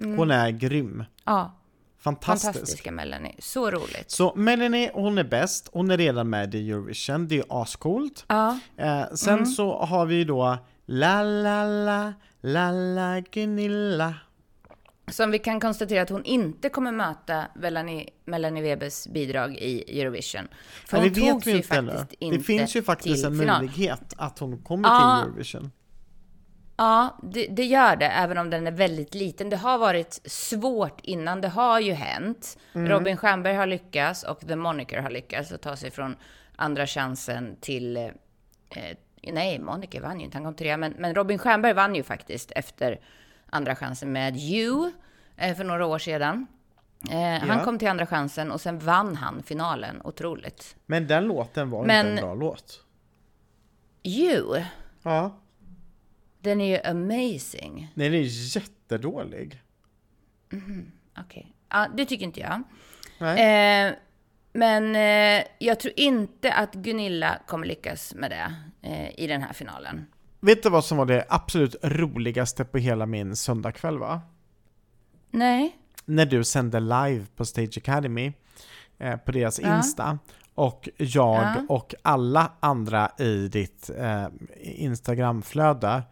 Mm. 0.00 0.18
Hon 0.18 0.30
är 0.30 0.50
grym. 0.50 1.04
Ja, 1.24 1.60
Fantastisk. 1.98 2.52
fantastiska 2.52 2.92
Melanie. 2.92 3.34
Så 3.38 3.70
roligt. 3.70 4.10
Så 4.10 4.32
Melanie, 4.36 4.90
hon 4.94 5.18
är 5.18 5.24
bäst. 5.24 5.68
Hon 5.72 5.90
är 5.90 5.96
redan 5.96 6.30
med 6.30 6.54
i 6.54 6.70
Eurovision. 6.70 7.28
Det 7.28 7.34
är 7.34 7.36
ju 7.36 7.44
ascoolt. 7.48 8.24
Ja, 8.28 8.58
Eh, 8.76 9.04
sen 9.14 9.34
Mm. 9.34 9.46
så 9.46 9.78
har 9.78 10.06
vi 10.06 10.14
ju 10.14 10.24
då 10.24 10.58
La 10.86 11.22
la 11.22 11.64
la, 11.64 12.12
la 12.40 12.70
la 12.70 13.20
Gunilla. 13.20 14.14
som 15.10 15.30
vi 15.30 15.38
kan 15.38 15.60
konstatera 15.60 16.02
att 16.02 16.10
hon 16.10 16.24
inte 16.24 16.68
kommer 16.68 16.92
möta 16.92 17.44
Melanie, 17.54 18.08
Melanie 18.24 18.62
Webers 18.62 19.06
bidrag 19.06 19.56
i 19.56 20.00
Eurovision. 20.00 20.48
För 20.86 20.96
Ja, 20.96 21.02
hon 21.02 21.12
det 21.12 21.20
tog 21.20 21.34
vet 21.34 21.46
vi 21.46 21.50
ju 21.50 21.56
inte 21.56 21.68
faktiskt 21.68 22.10
Det 22.10 22.24
inte 22.24 22.44
finns 22.44 22.76
ju 22.76 22.82
faktiskt 22.82 23.24
en 23.24 23.38
final. 23.38 23.58
möjlighet 23.64 24.14
att 24.16 24.38
hon 24.38 24.58
kommer 24.62 24.88
Ja. 24.88 25.20
till 25.22 25.28
Eurovision. 25.30 25.70
Ja, 26.76 27.18
det, 27.22 27.46
det 27.46 27.64
gör 27.64 27.96
det, 27.96 28.06
även 28.06 28.38
om 28.38 28.50
den 28.50 28.66
är 28.66 28.70
väldigt 28.70 29.14
liten. 29.14 29.50
Det 29.50 29.56
har 29.56 29.78
varit 29.78 30.20
svårt 30.24 31.00
innan, 31.02 31.40
det 31.40 31.48
har 31.48 31.80
ju 31.80 31.92
hänt. 31.92 32.58
Mm. 32.74 32.88
Robin 32.88 33.16
Stjernberg 33.16 33.54
har 33.54 33.66
lyckats 33.66 34.22
och 34.22 34.40
The 34.40 34.56
Moniker 34.56 34.98
har 35.02 35.10
lyckats 35.10 35.52
att 35.52 35.62
ta 35.62 35.76
sig 35.76 35.90
från 35.90 36.16
andra 36.56 36.86
chansen 36.86 37.56
till... 37.60 37.96
Eh, 37.96 38.96
nej, 39.32 39.58
Moniker 39.58 40.00
vann 40.00 40.18
ju 40.20 40.24
inte, 40.24 40.36
han 40.36 40.44
kom 40.44 40.54
trea. 40.54 40.76
Men, 40.76 40.92
men 40.98 41.14
Robin 41.14 41.38
Stjernberg 41.38 41.72
vann 41.72 41.94
ju 41.94 42.02
faktiskt 42.02 42.50
efter 42.50 43.00
andra 43.50 43.76
chansen 43.76 44.12
med 44.12 44.36
You 44.36 44.92
eh, 45.36 45.56
för 45.56 45.64
några 45.64 45.86
år 45.86 45.98
sedan. 45.98 46.46
Eh, 47.10 47.18
Han 47.18 47.58
Ja. 47.58 47.64
kom 47.64 47.78
till 47.78 47.88
andra 47.88 48.06
chansen 48.06 48.52
och 48.52 48.60
sen 48.60 48.78
vann 48.78 49.16
han 49.16 49.42
finalen. 49.42 50.00
Otroligt. 50.04 50.76
Men 50.86 51.06
den 51.06 51.24
låten 51.24 51.70
var 51.70 51.84
Men- 51.84 52.06
inte 52.06 52.22
en 52.22 52.26
bra 52.26 52.34
låt. 52.34 52.80
You, 54.02 54.62
Ja. 55.02 55.40
Den 56.44 56.60
är 56.60 56.66
ju 56.76 56.90
amazing. 56.90 57.92
Nej, 57.94 58.10
den 58.10 58.20
är 58.20 58.56
jättedålig. 58.56 59.62
Okej. 61.18 61.54
Ja, 61.70 61.88
det 61.96 62.04
tycker 62.06 62.24
inte 62.24 62.40
jag. 62.40 62.54
Eh, 63.20 63.92
men 64.52 64.96
eh, 64.96 65.44
jag 65.58 65.80
tror 65.80 65.94
inte 65.96 66.52
att 66.52 66.74
Gunilla 66.74 67.38
kommer 67.46 67.66
lyckas 67.66 68.14
med 68.14 68.30
det 68.30 68.54
eh, 68.88 69.20
i 69.20 69.26
den 69.26 69.42
här 69.42 69.52
finalen. 69.52 70.06
Vet 70.40 70.62
du 70.62 70.70
vad 70.70 70.84
som 70.84 70.98
var 70.98 71.06
det 71.06 71.24
absolut 71.28 71.76
roligaste 71.82 72.64
på 72.64 72.78
hela 72.78 73.06
min 73.06 73.36
söndagkväll 73.36 73.98
va? 73.98 74.20
Nej. 75.30 75.76
När 76.04 76.26
du 76.26 76.44
sände 76.44 76.80
live 76.80 77.26
på 77.36 77.44
Stage 77.44 77.78
Academy 77.78 78.32
eh, 78.98 79.16
på 79.16 79.32
deras 79.32 79.60
Ja. 79.60 79.76
Insta 79.76 80.18
och 80.54 80.88
jag 80.96 81.42
Ja. 81.44 81.54
och 81.68 81.94
alla 82.02 82.52
andra 82.60 83.10
i 83.18 83.48
ditt 83.48 83.90
eh, 83.98 84.26
Instagramflöde 84.62 86.02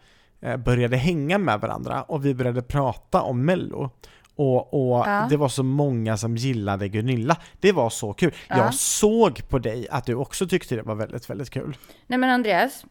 började 0.65 0.97
hänga 0.97 1.39
med 1.39 1.61
varandra 1.61 2.03
och 2.03 2.27
vi 2.27 2.35
började 2.35 2.63
prata 2.63 3.23
om 3.23 3.45
Mello. 3.45 3.91
Och, 4.35 4.75
och 4.75 4.99
Ja. 5.07 5.27
det 5.31 5.37
var 5.37 5.49
så 5.49 5.63
många 5.63 6.17
som 6.17 6.37
gillade 6.37 6.89
Gunilla. 6.89 7.37
Det 7.61 7.73
var 7.73 7.91
så 7.91 8.13
kul. 8.13 8.35
Ja. 8.49 8.57
Jag 8.57 8.75
såg 8.75 9.49
på 9.49 9.59
dig 9.59 9.89
att 9.91 10.07
du 10.07 10.15
också 10.15 10.47
tyckte 10.49 10.77
det 10.77 10.83
var 10.83 10.95
väldigt, 10.95 11.31
väldigt 11.31 11.51
kul. 11.51 11.77
Nej 12.07 12.19
men 12.19 12.31
Andreas, 12.31 12.85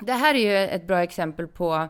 det 0.00 0.12
här 0.12 0.34
är 0.34 0.38
ju 0.38 0.68
ett 0.68 0.86
bra 0.86 1.02
exempel 1.02 1.46
på... 1.48 1.88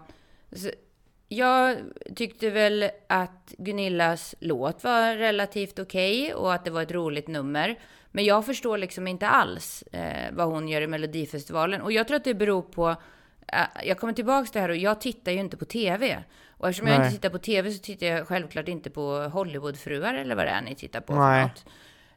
Jag 1.29 1.77
tyckte 2.17 2.51
väl 2.51 2.91
att 3.09 3.55
Gunillas 3.59 4.35
låt 4.41 4.85
var 4.85 5.17
relativt 5.17 5.79
okej 5.79 6.35
och 6.35 6.55
att 6.55 6.65
det 6.65 6.71
var 6.71 6.83
ett 6.83 6.93
roligt 6.93 7.29
nummer. 7.29 7.79
Men 8.11 8.25
jag 8.25 8.47
förstår 8.47 8.79
liksom 8.79 9.09
inte 9.09 9.29
alls 9.29 9.83
eh, 9.83 10.33
vad 10.33 10.47
hon 10.47 10.69
gör 10.69 10.81
i 10.83 10.87
Melodifestivalen. 10.87 11.81
Och 11.81 11.93
jag 11.93 12.09
tror 12.09 12.17
att 12.17 12.25
det 12.25 12.35
beror 12.35 12.63
på... 12.63 12.97
eh, 13.47 13.87
jag 13.89 13.99
kommer 13.99 14.13
tillbaka 14.13 14.47
till 14.47 14.53
det 14.53 14.61
här 14.61 14.69
och 14.69 14.77
jag 14.77 15.01
tittar 15.01 15.33
ju 15.33 15.39
inte 15.39 15.57
på 15.57 15.65
TV. 15.65 16.25
Och 16.49 16.69
eftersom 16.69 16.89
jag 16.89 16.99
Nej. 16.99 17.07
inte 17.07 17.17
tittar 17.17 17.31
på 17.31 17.39
TV 17.39 17.71
så 17.71 17.79
tittar 17.79 18.07
jag 18.07 18.29
självklart 18.29 18.69
inte 18.69 18.91
på 18.91 19.19
Hollywoodfruar 19.19 20.15
eller 20.15 20.35
vad 20.35 20.47
det 20.47 20.51
är 20.51 20.63
ni 20.63 20.75
tittar 20.75 21.01
på 21.01 21.15
Nej. 21.15 21.43
för 21.43 21.49
något. 21.49 21.65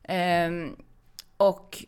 Ehm, 0.03 0.75
och 1.37 1.85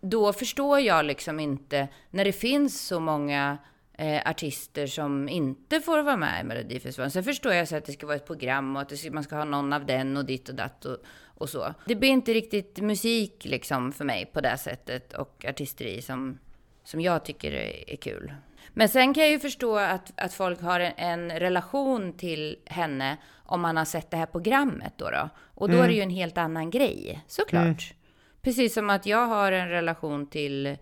då 0.00 0.32
förstår 0.32 0.80
jag 0.80 1.04
liksom 1.04 1.40
inte, 1.40 1.88
när 2.10 2.24
det 2.24 2.32
finns 2.32 2.86
så 2.86 3.00
många 3.00 3.58
eh, 3.98 4.30
artister 4.30 4.86
som 4.86 5.28
inte 5.28 5.80
får 5.80 6.02
vara 6.02 6.16
med 6.16 6.40
i 6.40 6.44
Melodifestivalen. 6.44 7.10
Sen 7.10 7.24
förstår 7.24 7.52
jag 7.52 7.68
så 7.68 7.76
att 7.76 7.84
det 7.84 7.92
ska 7.92 8.06
vara 8.06 8.16
ett 8.16 8.26
program 8.26 8.76
och 8.76 8.82
att 8.82 8.98
ska, 8.98 9.10
man 9.10 9.24
ska 9.24 9.36
ha 9.36 9.44
någon 9.44 9.72
av 9.72 9.86
den 9.86 10.16
och 10.16 10.24
ditt 10.24 10.48
och 10.48 10.54
datt 10.54 10.84
och, 10.84 10.96
och 11.24 11.48
så. 11.48 11.74
Det 11.86 11.94
blir 11.94 12.08
inte 12.08 12.34
riktigt 12.34 12.78
musik 12.78 13.44
liksom 13.44 13.92
för 13.92 14.04
mig 14.04 14.26
på 14.32 14.40
det 14.40 14.56
sättet 14.58 15.12
och 15.12 15.44
artisteri 15.48 16.02
som, 16.02 16.38
som 16.84 17.00
jag 17.00 17.24
tycker 17.24 17.52
är, 17.52 17.90
är 17.90 17.96
kul. 17.96 18.32
Men 18.68 18.88
sen 18.88 19.14
kan 19.14 19.22
jag 19.22 19.30
ju 19.30 19.38
förstå 19.38 19.78
att, 19.78 20.12
att 20.16 20.34
folk 20.34 20.62
har 20.62 20.80
en, 20.80 20.92
en 20.96 21.38
relation 21.38 22.12
till 22.12 22.56
henne 22.66 23.16
om 23.44 23.60
man 23.60 23.76
har 23.76 23.84
sett 23.84 24.10
det 24.10 24.16
här 24.16 24.26
programmet 24.26 24.92
då. 24.96 25.10
då. 25.10 25.28
Och 25.54 25.70
då 25.70 25.76
är 25.76 25.88
det 25.88 25.94
ju 25.94 26.02
en 26.02 26.10
helt 26.10 26.38
annan 26.38 26.70
grej, 26.70 27.24
såklart. 27.26 27.94
Precis 28.42 28.74
som 28.74 28.90
att 28.90 29.06
jag 29.06 29.26
har 29.26 29.52
en 29.52 29.68
relation 29.68 30.26
till 30.26 30.66
eh, 30.66 30.76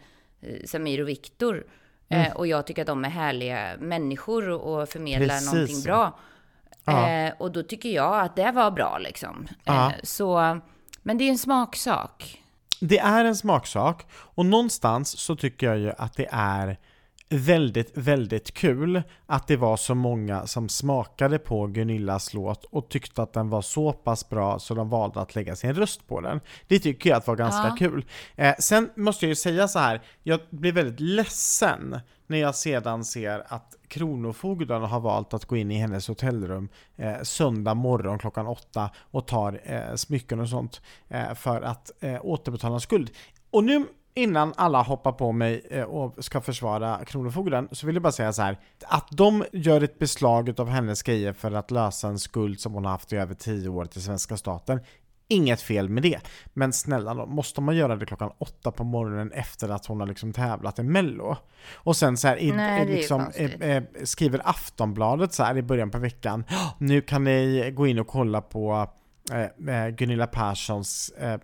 Samir 0.64 1.00
och 1.00 1.08
Viktor. 1.08 1.66
Eh, 2.08 2.32
och 2.32 2.46
jag 2.46 2.66
tycker 2.66 2.82
att 2.82 2.86
de 2.86 3.04
är 3.04 3.08
härliga 3.08 3.76
människor 3.78 4.48
och, 4.50 4.88
förmedlar 4.88 5.28
Precis 5.28 5.52
någonting 5.52 5.82
bra. 5.82 6.18
Ja. 6.84 7.08
Eh, 7.08 7.32
och 7.38 7.52
då 7.52 7.62
tycker 7.62 7.88
jag 7.88 8.20
att 8.20 8.36
det 8.36 8.50
var 8.50 8.70
bra 8.70 8.98
liksom. 8.98 9.48
Ja. 9.64 9.92
Så, 10.02 10.60
men 11.02 11.18
det 11.18 11.24
är 11.24 11.30
en 11.30 11.38
smaksak. 11.38 12.42
Det 12.80 12.98
är 12.98 13.24
en 13.24 13.36
smaksak 13.36 14.06
och 14.12 14.46
någonstans 14.46 15.18
så 15.18 15.36
tycker 15.36 15.66
jag 15.66 15.78
ju 15.78 15.92
att 15.98 16.16
det 16.16 16.28
är 16.30 16.78
väldigt, 17.30 17.96
väldigt 17.98 18.54
kul 18.54 19.02
att 19.26 19.46
det 19.46 19.56
var 19.56 19.76
så 19.76 19.94
många 19.94 20.46
som 20.46 20.68
smakade 20.68 21.38
på 21.38 21.66
Gunillas 21.66 22.34
låt 22.34 22.64
och 22.64 22.88
tyckte 22.88 23.22
att 23.22 23.32
den 23.32 23.50
var 23.50 23.62
så 23.62 23.92
pass 23.92 24.28
bra 24.28 24.58
så 24.58 24.74
de 24.74 24.88
valde 24.88 25.20
att 25.20 25.34
lägga 25.34 25.56
sin 25.56 25.74
röst 25.74 26.06
på 26.08 26.20
den. 26.20 26.40
Det 26.68 26.78
tycker 26.78 27.10
jag 27.10 27.16
att 27.16 27.26
var 27.26 27.36
ganska 27.36 27.66
Ja. 27.68 27.76
kul. 27.78 28.04
Eh, 28.36 28.54
sen 28.58 28.90
måste 28.96 29.24
jag 29.24 29.28
ju 29.28 29.34
säga 29.36 29.68
så 29.68 29.78
här, 29.78 30.00
jag 30.22 30.40
blir 30.50 30.72
väldigt 30.72 31.00
ledsen 31.00 32.00
när 32.26 32.38
jag 32.38 32.54
sedan 32.54 33.04
ser 33.04 33.44
att 33.48 33.74
Kronofogden 33.88 34.82
har 34.82 35.00
valt 35.00 35.34
att 35.34 35.44
gå 35.44 35.56
in 35.56 35.70
i 35.70 35.74
hennes 35.78 36.08
hotellrum 36.08 36.68
eh, 36.96 37.22
söndag 37.22 37.74
morgon 37.74 38.18
klockan 38.18 38.46
åtta 38.46 38.90
och 39.10 39.26
tar 39.26 39.60
eh, 39.64 39.94
smycken 39.96 40.40
och 40.40 40.48
sånt 40.48 40.80
eh, 41.08 41.34
för 41.34 41.62
att 41.62 41.90
eh, 42.00 42.18
återbetala 42.22 42.74
en 42.74 42.80
skuld. 42.80 43.10
Och 43.50 43.64
nu 43.64 43.86
innan 44.18 44.52
alla 44.56 44.82
hoppar 44.82 45.12
på 45.12 45.32
mig 45.32 45.66
eh, 45.70 45.82
och 45.82 46.24
ska 46.24 46.40
försvara 46.40 47.04
Kronofogden 47.04 47.68
så 47.72 47.86
vill 47.86 47.96
jag 47.96 48.02
bara 48.02 48.12
säga 48.12 48.32
så 48.32 48.42
här 48.42 48.58
att 48.88 49.08
de 49.10 49.44
gör 49.52 49.80
ett 49.82 49.98
beslag 49.98 50.60
av 50.60 50.68
hennes 50.68 51.02
grejer 51.02 51.32
för 51.32 51.52
att 51.52 51.70
lösa 51.70 52.08
en 52.08 52.18
skuld 52.18 52.60
som 52.60 52.74
hon 52.74 52.84
har 52.84 52.92
haft 52.92 53.12
i 53.12 53.16
över 53.16 53.34
tio 53.34 53.68
år 53.68 53.84
till 53.84 54.02
svenska 54.02 54.36
staten. 54.36 54.80
Inget 55.30 55.60
fel 55.60 55.88
med 55.88 56.02
det, 56.02 56.18
men 56.54 56.72
snälla 56.72 57.14
då, 57.14 57.26
måste 57.26 57.60
man 57.60 57.76
göra 57.76 57.96
det 57.96 58.06
klockan 58.06 58.30
åtta 58.38 58.70
på 58.70 58.84
morgonen 58.84 59.32
efter 59.32 59.68
att 59.68 59.86
hon 59.86 60.00
har 60.00 60.06
liksom 60.06 60.32
tävlat 60.32 60.78
i 60.78 60.82
mello? 60.82 61.36
Och 61.74 61.96
sen 61.96 62.16
så 62.16 62.28
här, 62.28 62.36
i, 62.36 62.52
Nej, 62.52 62.86
ju 62.88 62.94
liksom, 62.94 63.30
eh, 63.34 63.70
eh, 63.70 63.82
skriver 64.04 64.40
Aftonbladet 64.44 65.32
så 65.32 65.42
här 65.42 65.56
i 65.56 65.62
början 65.62 65.90
på 65.90 65.98
veckan, 65.98 66.44
"Ja, 66.48 66.74
nu 66.78 67.00
kan 67.00 67.24
ni 67.24 67.70
gå 67.76 67.86
in 67.86 67.98
och 67.98 68.06
kolla 68.06 68.40
på 68.40 68.88
eh, 69.32 69.74
eh, 69.74 69.88
Gunilla 69.88 70.26
Perssons 70.26 71.08
eh, 71.18 71.32
eh, 71.32 71.38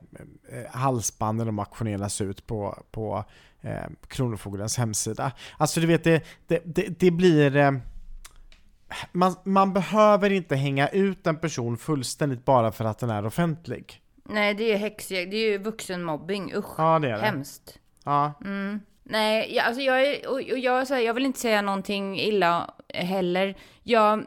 halsband 0.70 1.38
när 1.38 1.44
de 1.44 1.58
auktioneras 1.58 2.20
ut 2.20 2.46
på, 2.46 2.82
på 2.90 3.24
eh, 3.60 3.90
Kronofogdens 4.08 4.78
hemsida. 4.78 5.32
Alltså 5.58 5.80
du 5.80 5.86
vet, 5.86 6.04
det, 6.04 6.24
det, 6.46 6.62
det, 6.64 7.00
det 7.00 7.10
blir... 7.10 7.56
Eh, 7.56 7.72
man, 9.12 9.34
man 9.44 9.72
behöver 9.72 10.30
inte 10.32 10.56
hänga 10.56 10.88
ut 10.88 11.26
en 11.26 11.36
person 11.36 11.76
fullständigt 11.76 12.44
bara 12.44 12.72
för 12.72 12.84
att 12.84 12.98
den 12.98 13.10
är 13.10 13.26
offentlig. 13.26 14.00
Nej, 14.24 14.54
det 14.54 14.72
är 14.72 14.76
häxjakt. 14.76 15.30
Det 15.30 15.36
är 15.36 15.50
ju 15.50 15.58
vuxenmobbing. 15.58 16.54
Usch. 16.54 16.74
Ja, 16.78 16.98
det 16.98 17.08
är 17.08 17.16
det. 17.16 17.22
Hemskt. 17.22 17.78
Ja, 18.04 18.34
Nej, 19.06 19.54
jag, 19.54 19.66
alltså 19.66 19.82
jag, 19.82 20.06
är, 20.06 20.28
och, 20.28 20.34
och 20.34 20.58
jag, 20.58 20.86
så 20.86 20.94
här, 20.94 21.00
jag 21.00 21.14
vill 21.14 21.26
inte 21.26 21.40
säga 21.40 21.62
någonting 21.62 22.20
illa 22.20 22.74
heller. 22.94 23.56
Jag, 23.82 24.26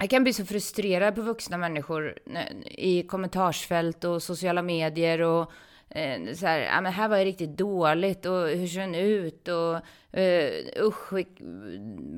jag 0.00 0.10
kan 0.10 0.22
bli 0.22 0.32
så 0.32 0.44
frustrerad 0.44 1.14
på 1.14 1.22
vuxna 1.22 1.56
människor 1.56 2.18
i 2.64 3.02
kommentarsfält 3.02 4.04
och 4.04 4.22
sociala 4.22 4.62
medier 4.62 5.20
och 5.20 5.52
eh, 5.90 6.32
så 6.34 6.46
här, 6.46 6.58
ja 6.60 6.80
men 6.80 6.92
här 6.92 7.08
var 7.08 7.18
det 7.18 7.24
riktigt 7.24 7.56
dåligt 7.56 8.26
och 8.26 8.48
hur 8.48 8.66
ser 8.66 8.80
den 8.80 8.94
ut 8.94 9.48
och 9.48 9.76
eh, 10.20 10.52
usch, 10.82 11.12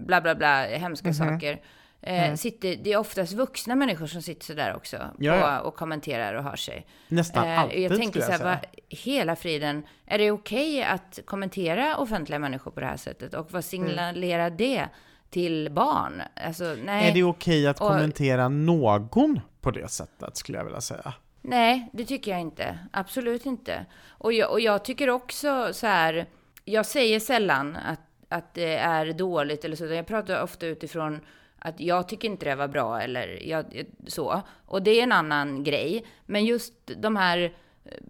bla 0.06 0.20
bla 0.20 0.34
bla, 0.34 0.62
hemska 0.66 1.08
Mhm. 1.08 1.14
saker. 1.14 1.60
Eh, 2.02 2.34
sitter, 2.34 2.76
det 2.76 2.92
är 2.92 2.96
oftast 2.96 3.32
vuxna 3.32 3.74
människor 3.74 4.06
som 4.06 4.22
sitter 4.22 4.44
sådär 4.44 4.74
också 4.76 4.96
Ja, 5.18 5.58
på, 5.62 5.68
och 5.68 5.74
kommenterar 5.76 6.34
och 6.34 6.44
hör 6.44 6.56
sig. 6.56 6.86
nästan 7.08 7.46
Eh, 7.48 7.60
alltid 7.60 7.82
jag 7.82 7.96
tänker 7.98 8.20
så 8.20 8.32
här, 8.32 8.44
vad, 8.44 8.56
hela 8.88 9.36
friden, 9.36 9.86
är 10.06 10.18
det 10.18 10.30
okej 10.30 10.82
att 10.82 11.18
kommentera 11.24 11.96
offentliga 11.96 12.38
människor 12.38 12.70
på 12.70 12.80
det 12.80 12.86
här 12.86 12.96
sättet? 12.96 13.34
Och 13.34 13.52
vad 13.52 13.64
signalerar 13.64 14.50
det 14.50 14.88
till 15.30 15.68
barn? 15.70 16.22
Alltså, 16.46 16.76
nej, 16.84 17.10
Är 17.10 17.14
det 17.14 17.22
okej 17.24 17.66
att 17.66 17.80
Och- 17.80 17.88
kommentera 17.88 18.48
någon 18.48 19.40
på 19.60 19.70
det 19.70 19.88
sättet 19.90 20.36
skulle 20.36 20.58
jag 20.58 20.64
vilja 20.64 20.80
säga? 20.80 21.14
nej, 21.42 21.88
det 21.92 22.04
tycker 22.04 22.30
jag 22.30 22.40
inte. 22.40 22.78
Absolut 22.92 23.46
inte. 23.46 23.86
Och 24.08 24.32
jag, 24.32 24.50
och 24.50 24.60
jag 24.60 24.84
tycker 24.84 25.10
också 25.10 25.68
så 25.72 25.86
här, 25.86 26.26
jag 26.64 26.86
säger 26.86 27.20
sällan 27.20 27.76
att, 27.76 28.00
att 28.28 28.54
det 28.54 28.76
är 28.76 29.12
dåligt 29.12 29.64
eller 29.64 29.76
så, 29.76 29.84
jag 29.84 30.06
pratar 30.06 30.42
ofta 30.42 30.66
utifrån 30.66 31.20
att 31.58 31.80
jag 31.80 32.08
tycker 32.08 32.28
inte 32.28 32.44
det 32.44 32.54
var 32.54 32.68
bra 32.68 33.00
eller 33.00 33.48
jag, 33.48 33.84
så. 34.06 34.42
Och 34.66 34.82
det 34.82 34.90
är 34.90 35.02
en 35.02 35.12
annan 35.12 35.64
grej. 35.64 36.06
Men 36.26 36.44
just 36.44 36.72
de 36.96 37.16
här 37.16 37.54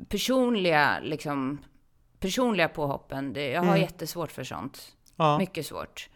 personliga, 0.08 0.98
liksom, 1.02 1.58
personliga 2.20 2.68
påhoppen, 2.68 3.32
det, 3.32 3.50
jag 3.50 3.62
har 3.62 3.76
jättesvårt 3.76 4.32
för 4.32 4.44
sånt. 4.44 4.96
Ja. 5.16 5.38
Mycket 5.38 5.66
svårt. 5.66 6.08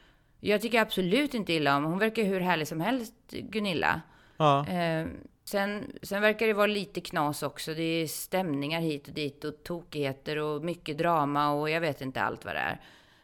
Jag 0.45 0.61
tycker 0.61 0.81
absolut 0.81 1.35
inte 1.35 1.53
illa 1.53 1.77
om, 1.77 1.85
hon 1.85 1.99
verkar 1.99 2.23
hur 2.25 2.41
härlig 2.41 2.69
som 2.69 2.81
helst, 2.81 3.15
Gunilla. 3.31 4.01
Ja. 4.37 4.67
Eh, 4.69 5.07
sen, 5.45 5.93
sen 6.03 6.23
verkar 6.23 6.47
det 6.47 6.53
vara 6.53 6.67
lite 6.67 7.01
knas 7.01 7.43
också. 7.43 7.75
Det 7.75 7.83
är 7.83 8.07
stämningar 8.07 8.81
hit 8.81 9.09
och 9.09 9.15
dit 9.15 9.45
och 9.45 9.65
tokigheter 9.65 10.39
och 10.39 10.65
mycket 10.65 10.99
drama 10.99 11.53
och 11.53 11.71
jag 11.71 11.81
vet 11.81 12.01
inte 12.01 12.23
allt 12.23 12.45
vad 12.45 12.55
det 12.55 12.61
är. 12.61 12.81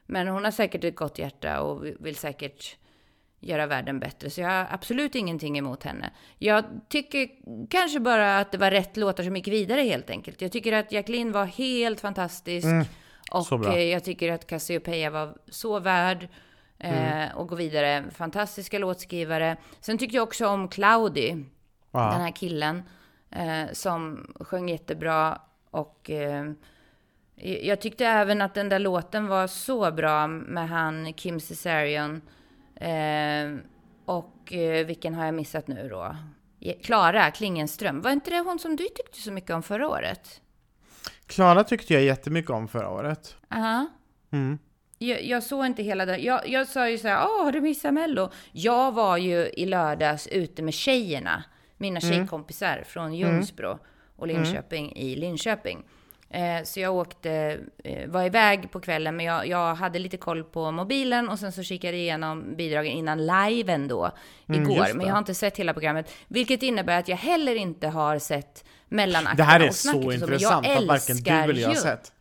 Men 0.07 0.29
hon 0.29 0.45
har 0.45 0.51
säkert 0.51 0.85
ett 0.85 0.97
gott 0.97 1.19
hjärta 1.19 1.61
och 1.61 1.85
vill 2.01 2.17
säkert 2.17 2.77
göra 3.41 3.67
världen 3.67 4.01
bättre. 4.01 4.31
Så 4.31 4.41
jag 4.41 4.49
har 4.49 4.67
absolut 4.71 5.15
ingenting 5.15 5.59
emot 5.59 5.83
henne. 5.83 6.11
Jag 6.39 6.65
tycker 6.89 7.29
kanske 7.71 8.01
bara 8.01 8.39
att 8.39 8.53
det 8.53 8.59
var 8.59 8.71
rätt 8.71 8.97
låtar 8.97 9.25
som 9.25 9.37
gick 9.37 9.49
vidare 9.49 9.81
helt 9.81 10.11
enkelt. 10.11 10.41
Jag 10.41 10.53
tycker 10.53 10.73
att 10.73 10.93
Jacqueline 10.93 11.33
var 11.33 11.45
helt 11.45 12.01
fantastisk. 12.01 12.67
så 13.45 13.57
och 13.57 13.79
jag 13.79 14.05
tycker 14.05 14.33
att 14.33 14.47
Cassiopeia 14.47 15.11
var 15.11 15.35
så 15.49 15.81
värd 15.81 16.29
Mm. 16.81 17.29
att 17.39 17.49
gå 17.49 17.55
vidare. 17.55 18.05
Fantastiska 18.11 18.79
låtskrivare. 18.79 19.57
Sen 19.81 19.99
tyckte 19.99 20.17
jag 20.17 20.23
också 20.23 20.47
om 20.49 20.69
Claudi 20.69 21.31
den 21.31 21.47
Ja. 21.91 22.11
här 22.11 22.31
killen 22.31 22.83
eh, 23.31 23.73
som 23.73 24.27
sjöng 24.41 24.69
jättebra 24.69 25.41
och 25.71 26.11
eh, 26.11 26.45
jag 27.37 27.81
tyckte 27.81 28.07
även 28.07 28.43
att 28.43 28.55
den 28.55 28.69
där 28.69 28.79
låten 28.79 29.27
var 29.27 29.47
så 29.47 29.93
bra 29.93 30.27
med 30.27 30.69
han 30.69 31.13
Kim 31.13 31.41
Cesarion 31.41 32.21
eh, 32.77 33.57
och 34.05 34.53
eh, 34.53 34.87
vilken 34.87 35.15
har 35.15 35.25
jag 35.25 35.35
missat 35.35 35.69
nu 35.69 35.89
då? 35.89 36.17
Klara 36.83 37.31
Klingenström. 37.31 38.01
Var 38.01 38.11
inte 38.11 38.31
det 38.31 38.39
hon 38.41 38.59
som 38.59 38.77
du 38.77 38.85
tyckte 38.85 39.21
så 39.21 39.33
mycket 39.33 39.51
om 39.51 39.63
förra 39.63 39.89
året? 39.89 40.41
Klara 41.27 41.65
tyckte 41.65 41.95
jag 41.95 42.03
jättemycket 42.03 42.51
om 42.51 42.69
förra 42.69 42.91
året. 42.91 43.37
Aha. 43.51 43.87
Mm. 44.31 44.59
Jag, 44.99 45.25
jag 45.25 45.43
såg 45.43 45.67
inte 45.67 45.83
hela 45.83 46.07
den. 46.07 46.23
Jag, 46.23 46.49
jag 46.49 46.67
sa 46.67 46.89
ju 46.89 46.99
så 46.99 47.09
här, 47.09 47.27
åh, 47.27 47.45
har 47.45 47.53
du 47.53 47.61
missat 47.61 47.95
Mello? 47.95 48.31
Jag 48.53 48.93
var 48.93 49.17
ju 49.17 49.51
i 49.57 49.67
lördags 49.67 50.27
ute 50.27 50.63
med 50.63 50.75
tjejerna, 50.75 51.45
mina 51.77 52.01
tjejkompisar 52.01 52.85
från 52.87 53.15
Ljungsbro 53.15 53.79
och 54.17 54.27
Linköping 54.27 54.97
i 54.97 55.17
Linköping. 55.17 55.85
Eh, 56.31 56.63
så 56.65 56.81
jag 56.81 56.95
åkte, 56.95 57.59
eh, 57.85 58.09
var 58.09 58.25
iväg 58.25 58.71
på 58.71 58.81
kvällen, 58.81 59.17
men 59.17 59.27
jag, 59.27 59.47
jag 59.47 59.75
hade 59.75 59.99
lite 59.99 60.17
koll 60.17 60.45
på 60.45 60.71
mobilen 60.71 61.29
och 61.29 61.39
sen 61.39 61.53
så 61.53 61.63
kikade 61.63 61.97
jag 61.97 62.03
igenom 62.03 62.57
bidragen 62.57 62.93
innan 62.93 63.27
liven 63.27 63.89
då, 63.89 64.11
igår. 64.47 64.77
just 64.77 64.95
men 64.95 65.07
jag 65.07 65.13
har 65.13 65.19
inte 65.19 65.35
sett 65.35 65.57
hela 65.57 65.73
programmet, 65.73 66.13
vilket 66.29 66.63
innebär 66.63 66.99
att 66.99 67.09
jag 67.09 67.17
heller 67.17 67.55
inte 67.55 67.89
har 67.89 68.19
sett 68.19 68.65
mellanakterna 68.89 69.37
Det 69.37 69.43
här 69.43 69.61
är 69.61 69.69
och 69.69 69.75
snacket 69.75 70.01
så 70.03 70.07
och 70.07 70.13
men 70.13 70.23
intressant 70.23 70.67
jag 70.67 70.77
att 70.77 70.87
varken 70.87 71.17
du 71.17 71.31
eller 71.31 71.61
jag 71.61 71.69
har 71.69 71.75
sett. 71.75 72.13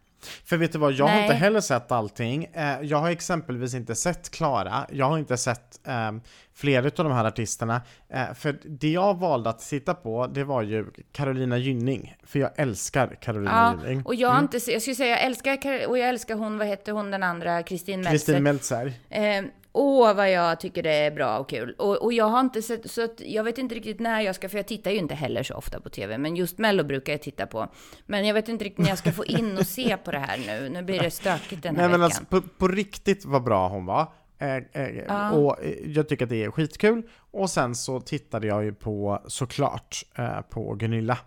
För 0.46 0.58
vet 0.58 0.72
du 0.72 0.78
vad, 0.80 0.94
jag 0.94 1.06
har 1.06 1.14
Nej. 1.16 1.24
inte 1.24 1.36
heller 1.36 1.62
sett 1.62 1.92
allting. 1.92 2.46
Eh, 2.54 2.82
Jag 2.82 2.98
har 2.98 3.10
exempelvis 3.10 3.74
inte 3.74 3.96
sett 3.96 4.30
Klara, 4.32 4.86
jag 4.92 5.06
har 5.06 5.18
inte 5.18 5.38
sett 5.38 5.88
eh, 5.88 6.12
flera 6.58 6.86
av 6.86 6.92
de 6.96 7.12
här 7.12 7.26
artisterna. 7.26 7.82
Eh, 8.10 8.34
För 8.34 8.58
det 8.64 8.90
jag 8.92 9.20
valde 9.20 9.50
att 9.50 9.60
titta 9.60 9.94
på, 9.94 10.28
det 10.28 10.44
var 10.44 10.62
ju 10.62 10.86
Carolina 11.12 11.58
Gynning. 11.58 12.16
För 12.24 12.40
jag 12.40 12.52
älskar 12.56 13.16
Carolina 13.22 13.76
Ja, 13.82 13.88
Gynning. 13.88 14.06
och 14.06 14.16
jag 14.16 14.30
har 14.30 14.40
inte, 14.40 14.58
jag 14.72 14.82
skulle 14.82 14.96
säga 14.96 15.10
jag 15.10 15.24
älskar, 15.24 15.56
Kar- 15.56 15.88
och 15.88 15.98
jag 15.98 16.10
älskar 16.10 16.36
hon, 16.36 16.58
vad 16.58 16.68
hette 16.68 16.92
hon 16.92 17.12
den 17.12 17.24
andra, 17.24 17.64
Kristin 17.64 18.00
Meltzer. 18.02 18.12
Kristin 18.12 18.44
Meltzer. 18.44 18.94
Eh, 19.10 19.44
Åh, 19.80 20.14
vad 20.14 20.32
jag 20.32 20.60
tycker 20.60 20.84
det 20.84 20.94
är 20.94 21.12
bra 21.12 21.38
och 21.38 21.50
kul. 21.50 21.76
Och, 21.78 21.96
och 22.04 22.14
jag 22.14 22.26
har 22.26 22.40
inte 22.40 22.62
sett, 22.62 22.92
så 22.92 23.04
att 23.04 23.22
jag 23.26 23.44
vet 23.44 23.58
inte 23.58 23.76
riktigt 23.76 24.00
när 24.00 24.22
jag 24.22 24.36
ska, 24.36 24.50
för 24.50 24.58
jag 24.58 24.68
tittar 24.68 24.92
ju 24.92 24.98
inte 24.98 25.16
heller 25.16 25.44
så 25.44 25.54
ofta 25.56 25.80
på 25.80 25.90
TV, 25.90 26.18
men 26.18 26.36
just 26.36 26.58
Mello 26.58 26.84
brukar 26.84 27.14
jag 27.14 27.22
titta 27.22 27.48
på. 27.48 27.68
Men 28.06 28.28
jag 28.28 28.34
vet 28.34 28.50
inte 28.50 28.66
riktigt 28.66 28.80
när 28.86 28.90
jag 28.90 28.98
ska 28.98 29.12
få 29.12 29.26
in 29.26 29.58
och 29.58 29.66
se 29.68 29.98
på 29.98 30.12
det 30.12 30.20
här 30.20 30.38
nu. 30.48 30.70
Nu 30.70 30.84
blir 30.84 31.00
det 31.00 31.12
stökigt 31.12 31.64
den 31.64 31.76
här 31.76 31.82
Nej 31.82 31.90
men 31.92 31.92
veckan. 31.92 32.04
alltså 32.04 32.26
på, 32.26 32.42
på 32.58 32.68
riktigt 32.68 33.26
vad 33.26 33.44
bra 33.44 33.68
hon 33.68 33.86
var. 33.86 34.08
Eh, 34.40 34.56
eh. 34.56 35.34
Och 35.34 35.64
eh, 35.64 35.92
jag 35.92 36.10
tycker 36.10 36.26
att 36.26 36.30
det 36.30 36.44
är 36.44 36.52
skitkul. 36.52 37.10
Och 37.32 37.50
sen 37.50 37.76
så 37.76 38.00
tittade 38.00 38.48
jag 38.48 38.64
ju 38.64 38.74
på 38.74 39.22
såklart 39.28 40.04
på 40.50 40.76
Gunilla. 40.76 41.18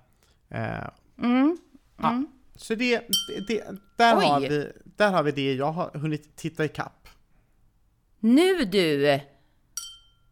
Mm. 1.23 1.57
Ja. 1.97 2.25
Så 2.57 2.75
det, 2.75 2.99
det, 2.99 3.09
det 3.49 3.65
där, 3.97 4.19
Oj. 4.19 4.25
har 4.25 4.41
vi, 4.41 4.73
där 4.85 5.11
har 5.11 5.23
vi 5.23 5.33
det 5.33 5.55
jag 5.55 5.73
har 5.73 5.91
hunnit 5.99 6.37
titta 6.37 6.65
ikapp. 6.65 7.09
Nu 8.21 8.65
du! 8.65 9.21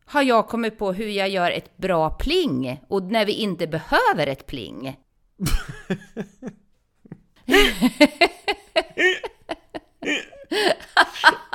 Har 0.05 0.23
jag 0.23 0.49
kommit 0.49 0.79
på 0.79 0.93
hur 0.93 1.09
jag 1.09 1.29
gör 1.29 1.51
ett 1.51 1.77
bra 1.77 2.11
pling. 2.11 2.81
Och 2.88 3.03
när 3.03 3.27
vi 3.27 3.33
inte 3.33 3.67
behöver 3.67 4.27
ett 4.27 4.47
pling. 4.47 4.97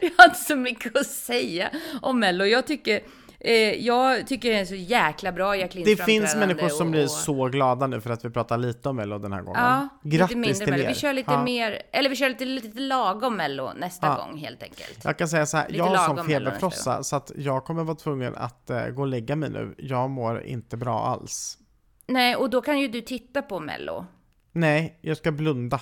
jag 0.00 0.10
har 0.18 0.24
inte 0.24 0.38
så 0.40 0.56
mycket 0.56 0.96
att 0.96 1.06
säga 1.06 1.70
om 2.02 2.20
Mello. 2.20 2.44
Jag 2.44 2.66
tycker, 2.66 3.00
Eh, 3.44 3.54
jag 3.86 4.26
tycker 4.26 4.50
det 4.52 4.58
är 4.58 4.64
så 4.64 4.74
jäkla 4.74 5.32
bra 5.32 5.56
Jacquelines 5.56 5.98
Det 5.98 6.04
finns 6.04 6.36
människor 6.36 6.68
som 6.68 6.86
och- 6.86 6.90
blir 6.90 7.06
så 7.06 7.44
glada 7.48 7.86
nu 7.86 8.00
för 8.00 8.10
att 8.10 8.24
vi 8.24 8.30
pratar 8.30 8.58
lite 8.58 8.88
om 8.88 8.96
Mello 8.96 9.18
den 9.18 9.32
här 9.32 9.42
gången. 9.42 9.60
Ja, 9.62 9.88
Grattis 10.02 10.36
lite 10.36 10.48
mindre 10.48 10.76
till 10.76 10.84
er. 10.84 10.88
Vi 10.88 10.94
kör 10.94 11.12
lite 11.12 11.32
Ja. 11.32 11.44
mer, 11.44 11.82
eller 11.92 12.10
vi 12.10 12.16
kör 12.16 12.28
lite, 12.28 12.44
lite 12.44 12.80
lagom 12.80 13.36
Mello 13.36 13.72
nästa 13.76 14.06
Ja. 14.06 14.14
gång 14.26 14.38
helt 14.38 14.62
enkelt. 14.62 15.00
Jag 15.04 15.18
kan 15.18 15.28
säga 15.28 15.46
så 15.46 15.56
här, 15.56 15.68
Lite 15.68 15.78
jag 15.78 15.84
har 15.84 16.14
nästa 16.14 16.24
feberfrossa 16.24 17.02
så 17.02 17.16
att 17.16 17.32
jag 17.36 17.64
kommer 17.64 17.84
vara 17.84 17.96
tvungen 17.96 18.34
att 18.36 18.70
eh, 18.70 18.86
gå 18.86 19.02
och 19.02 19.08
lägga 19.08 19.36
mig 19.36 19.50
nu. 19.50 19.74
Jag 19.78 20.10
mår 20.10 20.42
inte 20.42 20.76
bra 20.76 21.00
alls. 21.06 21.58
Nej, 22.06 22.36
och 22.36 22.50
då 22.50 22.60
kan 22.62 22.80
ju 22.80 22.88
du 22.88 23.00
titta 23.00 23.42
på 23.42 23.60
Mello. 23.60 24.06
Nej, 24.52 24.98
jag 25.02 25.16
ska 25.16 25.32
blunda. 25.32 25.80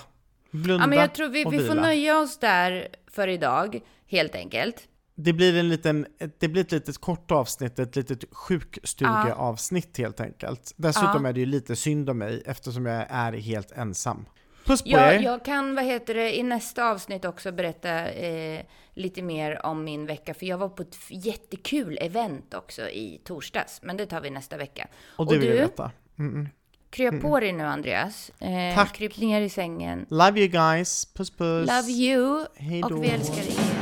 Blunda 0.51 0.83
Ja, 0.83 0.87
men 0.87 0.99
jag 0.99 1.13
tror 1.13 1.29
vi, 1.29 1.45
och 1.45 1.53
vi 1.53 1.67
får 1.67 1.75
nöja 1.75 2.19
oss 2.19 2.37
där 2.37 2.87
för 3.11 3.27
idag, 3.27 3.79
helt 4.07 4.35
enkelt. 4.35 4.87
Det 5.15 5.33
blir 5.33 5.57
en 5.59 5.69
liten, 5.69 6.05
det 6.39 6.47
blir 6.47 6.61
ett 6.61 6.71
litet 6.71 6.97
kort 6.97 7.31
avsnitt, 7.31 7.79
ett 7.79 7.95
litet 7.95 8.23
sjukstugeavsnitt 8.31 9.97
helt 9.97 10.19
enkelt. 10.21 10.73
Dessutom 10.77 11.23
Ja. 11.23 11.29
är 11.29 11.33
det 11.33 11.39
ju 11.39 11.45
lite 11.45 11.75
synd 11.75 12.09
om 12.09 12.17
mig 12.17 12.43
eftersom 12.45 12.85
jag 12.85 13.05
är 13.09 13.33
helt 13.33 13.71
ensam. 13.71 14.25
Puss 14.65 14.81
på 14.81 14.89
Jag, 14.89 15.15
er! 15.15 15.19
jag 15.19 15.45
kan, 15.45 15.75
vad 15.75 15.85
heter 15.85 16.13
det, 16.13 16.37
i 16.37 16.43
nästa 16.43 16.91
avsnitt 16.91 17.25
också 17.25 17.51
berätta 17.51 18.09
eh, 18.09 18.61
lite 18.93 19.21
mer 19.21 19.65
om 19.65 19.83
min 19.83 20.05
vecka, 20.05 20.33
för 20.33 20.45
jag 20.45 20.57
var 20.57 20.69
på 20.69 20.81
ett 20.81 20.97
jättekul 21.09 21.97
event 22.01 22.53
också 22.53 22.89
i 22.89 23.21
torsdags, 23.23 23.79
men 23.83 23.97
det 23.97 24.05
tar 24.05 24.21
vi 24.21 24.29
nästa 24.29 24.57
vecka. 24.57 24.87
och 25.17 25.25
det 25.33 25.37
vill 25.37 25.47
jag 25.47 25.57
du, 25.57 25.61
veta. 25.61 25.91
Mm-mm. 26.15 26.47
Krya 26.91 27.11
på 27.11 27.39
dig 27.39 27.51
nu 27.53 27.63
Andreas. 27.63 28.31
Eh, 28.39 28.75
Tack. 28.75 28.93
Kryp 28.93 29.17
ner 29.17 29.41
i 29.41 29.49
sängen. 29.49 30.05
Love 30.09 30.39
you 30.39 30.47
guys, 30.47 31.05
puss 31.05 31.29
puss! 31.29 31.67
Love 31.67 31.91
you! 31.91 32.45
Hej 32.55 32.81
då! 32.89 32.95
Och 32.95 33.03
vi 33.03 33.07
älskar 33.09 33.35
kram. 33.35 33.80